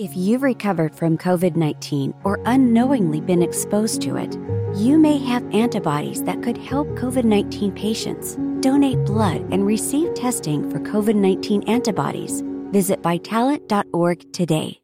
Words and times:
If 0.00 0.16
you've 0.16 0.42
recovered 0.42 0.94
from 0.94 1.18
COVID 1.18 1.56
19 1.56 2.14
or 2.24 2.40
unknowingly 2.46 3.20
been 3.20 3.42
exposed 3.42 4.00
to 4.00 4.16
it, 4.16 4.34
you 4.74 4.96
may 4.96 5.18
have 5.18 5.44
antibodies 5.54 6.22
that 6.22 6.42
could 6.42 6.56
help 6.56 6.88
COVID 6.96 7.24
19 7.24 7.70
patients. 7.72 8.36
Donate 8.60 9.04
blood 9.04 9.42
and 9.52 9.66
receive 9.66 10.14
testing 10.14 10.70
for 10.70 10.78
COVID 10.78 11.16
19 11.16 11.64
antibodies. 11.64 12.40
Visit 12.72 13.02
vitalant.org 13.02 14.32
today. 14.32 14.80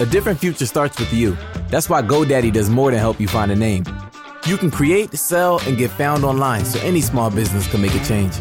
A 0.00 0.06
different 0.06 0.40
future 0.40 0.66
starts 0.66 0.98
with 0.98 1.12
you. 1.12 1.36
That's 1.68 1.88
why 1.88 2.02
GoDaddy 2.02 2.52
does 2.52 2.68
more 2.68 2.90
than 2.90 2.98
help 2.98 3.20
you 3.20 3.28
find 3.28 3.52
a 3.52 3.56
name. 3.56 3.84
You 4.44 4.56
can 4.56 4.72
create, 4.72 5.14
sell, 5.14 5.60
and 5.68 5.78
get 5.78 5.92
found 5.92 6.24
online 6.24 6.64
so 6.64 6.80
any 6.80 7.00
small 7.00 7.30
business 7.30 7.70
can 7.70 7.80
make 7.80 7.94
a 7.94 8.04
change. 8.04 8.34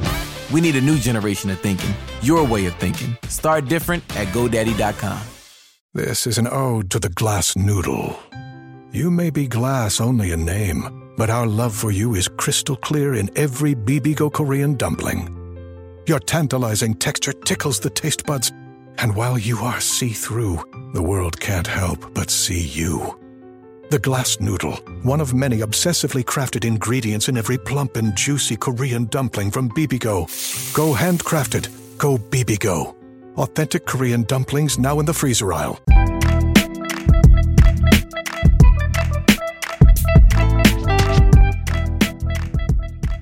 We 0.52 0.62
need 0.62 0.78
a 0.78 0.82
new 0.82 0.98
generation 0.98 1.52
of 1.52 1.60
thinking, 1.60 1.94
your 2.24 2.44
way 2.44 2.66
of 2.66 2.74
thinking. 2.78 3.16
Start 3.28 3.68
different 3.68 4.04
at 4.18 4.26
GoDaddy.com. 4.30 5.35
This 5.96 6.27
is 6.27 6.38
an 6.38 6.50
ode 6.52 6.91
to 6.91 7.00
the 7.00 7.07
glass 7.07 7.55
noodle. 7.55 8.20
You 8.92 9.10
may 9.10 9.29
be 9.29 9.47
glass 9.47 10.01
only 10.01 10.33
in 10.33 10.43
name, 10.43 11.14
but 11.15 11.29
our 11.29 11.47
love 11.47 11.74
for 11.74 11.89
you 11.89 12.15
is 12.15 12.28
crystal 12.28 12.75
clear 12.75 13.14
in 13.14 13.29
every 13.37 13.75
Bibigo 13.75 14.29
Korean 14.29 14.75
dumpling. 14.75 15.32
Your 16.06 16.20
tantalizing 16.20 16.96
texture 16.96 17.32
tickles 17.32 17.79
the 17.79 17.89
taste 17.89 18.25
buds, 18.25 18.51
and 18.97 19.15
while 19.15 19.37
you 19.37 19.60
are 19.60 19.79
see 19.79 20.10
through, 20.10 20.60
the 20.93 21.01
world 21.01 21.39
can't 21.39 21.68
help 21.68 22.14
but 22.14 22.29
see 22.29 22.59
you. 22.59 23.18
The 23.89 24.00
glass 24.00 24.42
noodle, 24.42 24.75
one 25.04 25.21
of 25.21 25.34
many 25.34 25.59
obsessively 25.59 26.25
crafted 26.25 26.65
ingredients 26.65 27.29
in 27.29 27.37
every 27.37 27.57
plump 27.57 27.96
and 27.96 28.14
juicy 28.18 28.57
Korean 28.57 29.06
dumpling 29.06 29.50
from 29.50 29.70
Bibigo. 29.70 30.28
Go 30.75 30.93
handcrafted, 30.93 31.70
go 31.98 32.17
Bibigo. 32.17 32.95
Authentic 33.38 33.86
Korean 33.86 34.23
dumplings 34.23 34.80
now 34.80 35.00
in 35.02 35.06
the 35.06 35.14
freezer 35.14 35.52
aisle. 35.52 35.81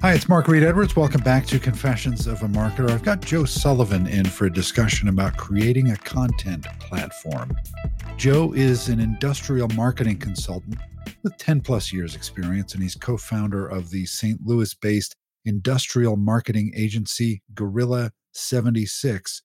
Hi, 0.01 0.13
it's 0.13 0.29
Mark 0.29 0.47
Reed 0.47 0.61
Edwards. 0.61 0.95
Welcome 0.95 1.21
back 1.21 1.47
to 1.47 1.57
Confessions 1.57 2.27
of 2.27 2.43
a 2.43 2.47
Marketer. 2.47 2.91
I've 2.91 3.01
got 3.01 3.21
Joe 3.21 3.45
Sullivan 3.45 4.05
in 4.05 4.25
for 4.25 4.45
a 4.45 4.53
discussion 4.53 5.07
about 5.07 5.35
creating 5.35 5.89
a 5.89 5.97
content 5.97 6.67
platform. 6.79 7.57
Joe 8.15 8.53
is 8.53 8.89
an 8.89 8.99
industrial 8.99 9.69
marketing 9.69 10.19
consultant 10.19 10.77
with 11.23 11.35
10 11.37 11.61
plus 11.61 11.91
years 11.91 12.15
experience, 12.15 12.75
and 12.75 12.83
he's 12.83 12.95
co-founder 12.95 13.65
of 13.65 13.89
the 13.89 14.05
St. 14.05 14.39
Louis-based 14.45 15.15
industrial 15.45 16.17
marketing 16.17 16.71
agency 16.75 17.41
Gorilla 17.55 18.11
76. 18.33 19.41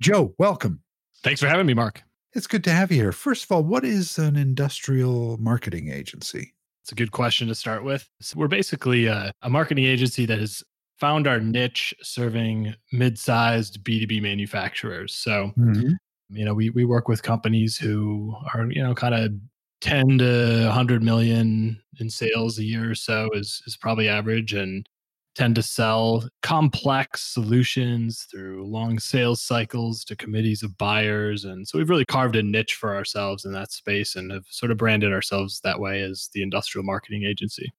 Joe, 0.00 0.34
welcome. 0.38 0.82
Thanks 1.22 1.40
for 1.40 1.48
having 1.48 1.66
me, 1.66 1.74
Mark. 1.74 2.02
It's 2.34 2.46
good 2.46 2.64
to 2.64 2.70
have 2.70 2.90
you 2.90 2.98
here. 2.98 3.12
First 3.12 3.44
of 3.44 3.52
all, 3.52 3.62
what 3.62 3.84
is 3.84 4.18
an 4.18 4.36
industrial 4.36 5.38
marketing 5.38 5.90
agency? 5.90 6.52
It's 6.82 6.92
a 6.92 6.94
good 6.94 7.12
question 7.12 7.48
to 7.48 7.54
start 7.54 7.82
with. 7.82 8.08
So 8.20 8.38
we're 8.38 8.48
basically 8.48 9.06
a, 9.06 9.32
a 9.42 9.48
marketing 9.50 9.86
agency 9.86 10.26
that 10.26 10.38
has 10.38 10.62
found 10.98 11.26
our 11.26 11.40
niche 11.40 11.94
serving 12.02 12.74
mid-sized 12.92 13.82
B2B 13.82 14.20
manufacturers. 14.22 15.14
So, 15.14 15.52
mm-hmm. 15.58 15.92
you 16.30 16.44
know, 16.44 16.54
we 16.54 16.70
we 16.70 16.84
work 16.84 17.08
with 17.08 17.22
companies 17.22 17.76
who 17.76 18.36
are, 18.54 18.70
you 18.70 18.82
know, 18.82 18.94
kind 18.94 19.14
of 19.14 19.32
10 19.80 20.18
to 20.18 20.64
100 20.66 21.02
million 21.02 21.80
in 21.98 22.10
sales 22.10 22.58
a 22.58 22.64
year 22.64 22.90
or 22.90 22.94
so 22.94 23.30
is 23.32 23.62
is 23.66 23.76
probably 23.76 24.08
average 24.08 24.52
and 24.52 24.88
tend 25.36 25.54
to 25.54 25.62
sell 25.62 26.28
complex 26.42 27.22
solutions 27.22 28.26
through 28.30 28.66
long 28.66 28.98
sales 28.98 29.42
cycles 29.42 30.02
to 30.04 30.16
committees 30.16 30.62
of 30.62 30.76
buyers. 30.78 31.44
And 31.44 31.68
so 31.68 31.78
we've 31.78 31.90
really 31.90 32.06
carved 32.06 32.36
a 32.36 32.42
niche 32.42 32.74
for 32.74 32.96
ourselves 32.96 33.44
in 33.44 33.52
that 33.52 33.70
space 33.70 34.16
and 34.16 34.32
have 34.32 34.46
sort 34.48 34.72
of 34.72 34.78
branded 34.78 35.12
ourselves 35.12 35.60
that 35.60 35.78
way 35.78 36.00
as 36.00 36.30
the 36.32 36.42
industrial 36.42 36.84
marketing 36.84 37.24
agency. 37.24 37.72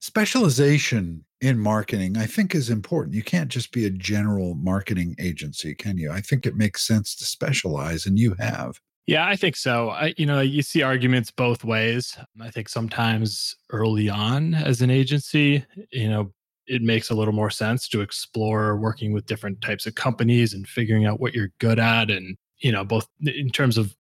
Specialization 0.00 1.24
in 1.40 1.58
marketing, 1.58 2.16
I 2.16 2.26
think, 2.26 2.54
is 2.54 2.70
important. 2.70 3.16
You 3.16 3.22
can't 3.22 3.50
just 3.50 3.72
be 3.72 3.84
a 3.84 3.90
general 3.90 4.54
marketing 4.54 5.16
agency, 5.18 5.74
can 5.74 5.98
you? 5.98 6.12
I 6.12 6.20
think 6.20 6.46
it 6.46 6.56
makes 6.56 6.86
sense 6.86 7.16
to 7.16 7.24
specialize, 7.24 8.06
and 8.06 8.18
you 8.18 8.36
have. 8.38 8.80
Yeah, 9.08 9.26
I 9.26 9.36
think 9.36 9.56
so. 9.56 9.88
I, 9.88 10.14
you 10.18 10.26
know, 10.26 10.40
you 10.40 10.60
see 10.62 10.82
arguments 10.82 11.30
both 11.30 11.64
ways. 11.64 12.16
I 12.40 12.50
think 12.50 12.68
sometimes 12.68 13.56
early 13.70 14.08
on 14.08 14.54
as 14.54 14.82
an 14.82 14.90
agency, 14.90 15.64
you 15.90 16.10
know, 16.10 16.32
it 16.68 16.82
makes 16.82 17.10
a 17.10 17.14
little 17.14 17.34
more 17.34 17.50
sense 17.50 17.88
to 17.88 18.00
explore 18.00 18.76
working 18.76 19.12
with 19.12 19.26
different 19.26 19.60
types 19.62 19.86
of 19.86 19.94
companies 19.94 20.54
and 20.54 20.68
figuring 20.68 21.06
out 21.06 21.20
what 21.20 21.34
you're 21.34 21.52
good 21.58 21.78
at 21.78 22.10
and 22.10 22.36
you 22.58 22.72
know 22.72 22.84
both 22.84 23.08
in 23.22 23.50
terms 23.50 23.78
of 23.78 23.94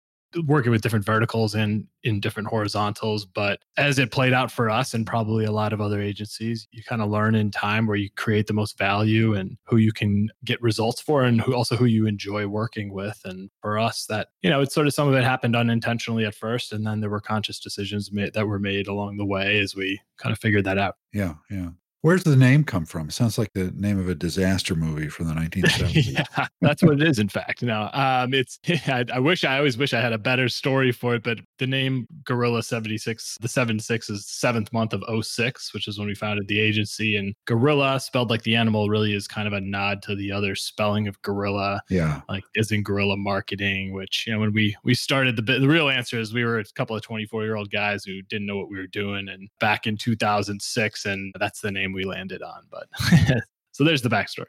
working 0.43 0.71
with 0.71 0.81
different 0.81 1.05
verticals 1.05 1.55
and 1.55 1.87
in 2.03 2.19
different 2.19 2.49
horizontals. 2.49 3.25
But 3.25 3.59
as 3.77 3.99
it 3.99 4.11
played 4.11 4.33
out 4.33 4.51
for 4.51 4.69
us 4.69 4.93
and 4.93 5.05
probably 5.05 5.45
a 5.45 5.51
lot 5.51 5.73
of 5.73 5.81
other 5.81 6.01
agencies 6.01 6.67
you 6.71 6.83
kind 6.83 7.01
of 7.01 7.09
learn 7.09 7.35
in 7.35 7.51
time 7.51 7.87
where 7.87 7.95
you 7.95 8.09
create 8.17 8.47
the 8.47 8.53
most 8.53 8.77
value 8.77 9.33
and 9.33 9.57
who 9.65 9.77
you 9.77 9.91
can 9.91 10.29
get 10.43 10.61
results 10.61 11.01
for 11.01 11.23
and 11.23 11.41
who 11.41 11.55
also 11.55 11.75
who 11.75 11.85
you 11.85 12.05
enjoy 12.05 12.47
working 12.47 12.93
with. 12.93 13.19
And 13.25 13.49
for 13.61 13.79
us 13.79 14.05
that 14.07 14.29
you 14.41 14.49
know 14.49 14.61
it's 14.61 14.73
sort 14.73 14.87
of 14.87 14.93
some 14.93 15.07
of 15.07 15.13
it 15.13 15.23
happened 15.23 15.55
unintentionally 15.55 16.25
at 16.25 16.35
first 16.35 16.73
and 16.73 16.85
then 16.85 16.99
there 16.99 17.09
were 17.09 17.21
conscious 17.21 17.59
decisions 17.59 18.11
made 18.11 18.33
that 18.33 18.47
were 18.47 18.59
made 18.59 18.87
along 18.87 19.17
the 19.17 19.25
way 19.25 19.59
as 19.59 19.75
we 19.75 19.99
kind 20.17 20.33
of 20.33 20.39
figured 20.39 20.65
that 20.65 20.77
out. 20.77 20.95
Yeah 21.13 21.35
yeah 21.49 21.69
Where's 22.05 22.23
the 22.23 22.35
name 22.35 22.63
come 22.63 22.85
from? 22.85 23.09
sounds 23.09 23.39
like 23.39 23.51
the 23.53 23.71
name 23.71 23.97
of 23.97 24.07
a 24.07 24.13
disaster 24.13 24.75
movie 24.75 25.09
from 25.09 25.25
the 25.25 25.33
1970s. 25.33 26.13
yeah, 26.35 26.47
that's 26.61 26.83
what 26.83 27.01
it 27.01 27.07
is. 27.07 27.17
In 27.17 27.29
fact, 27.29 27.63
no, 27.63 27.89
um, 27.93 28.31
it's. 28.31 28.59
I, 28.87 29.05
I, 29.11 29.17
wish 29.17 29.43
I 29.43 29.57
always 29.57 29.75
wish 29.75 29.91
I 29.91 30.01
had 30.01 30.13
a 30.13 30.19
better 30.19 30.47
story 30.47 30.91
for 30.91 31.15
it, 31.15 31.23
but 31.23 31.39
the 31.57 31.65
name 31.65 32.05
Gorilla 32.23 32.61
76, 32.61 33.37
the 33.41 33.47
76 33.47 34.11
is 34.11 34.27
seventh 34.27 34.71
month 34.71 34.93
of 34.93 35.01
06, 35.25 35.73
which 35.73 35.87
is 35.87 35.97
when 35.97 36.07
we 36.07 36.13
founded 36.13 36.47
the 36.47 36.59
agency. 36.59 37.15
And 37.15 37.33
Gorilla, 37.45 37.99
spelled 37.99 38.29
like 38.29 38.43
the 38.43 38.55
animal, 38.55 38.87
really 38.87 39.15
is 39.15 39.27
kind 39.27 39.47
of 39.47 39.53
a 39.53 39.61
nod 39.61 40.03
to 40.03 40.15
the 40.15 40.31
other 40.31 40.53
spelling 40.53 41.07
of 41.07 41.19
gorilla. 41.23 41.81
Yeah, 41.89 42.21
like 42.29 42.43
is 42.53 42.71
in 42.71 42.83
guerrilla 42.83 43.17
marketing. 43.17 43.93
Which 43.93 44.25
you 44.27 44.33
know, 44.33 44.39
when 44.41 44.53
we 44.53 44.75
we 44.83 44.93
started 44.93 45.37
the 45.37 45.41
the 45.41 45.67
real 45.67 45.89
answer 45.89 46.19
is 46.19 46.35
we 46.35 46.45
were 46.45 46.59
a 46.59 46.65
couple 46.75 46.95
of 46.95 47.01
24 47.01 47.45
year 47.45 47.55
old 47.55 47.71
guys 47.71 48.03
who 48.03 48.21
didn't 48.21 48.45
know 48.45 48.57
what 48.57 48.69
we 48.69 48.77
were 48.77 48.85
doing, 48.85 49.27
and 49.27 49.49
back 49.59 49.87
in 49.87 49.97
2006, 49.97 51.05
and 51.05 51.33
that's 51.39 51.61
the 51.61 51.71
name 51.71 51.94
we 51.95 52.03
landed 52.03 52.41
on. 52.41 52.63
But 52.69 52.87
so 53.71 53.83
there's 53.83 54.01
the 54.01 54.09
backstory. 54.09 54.45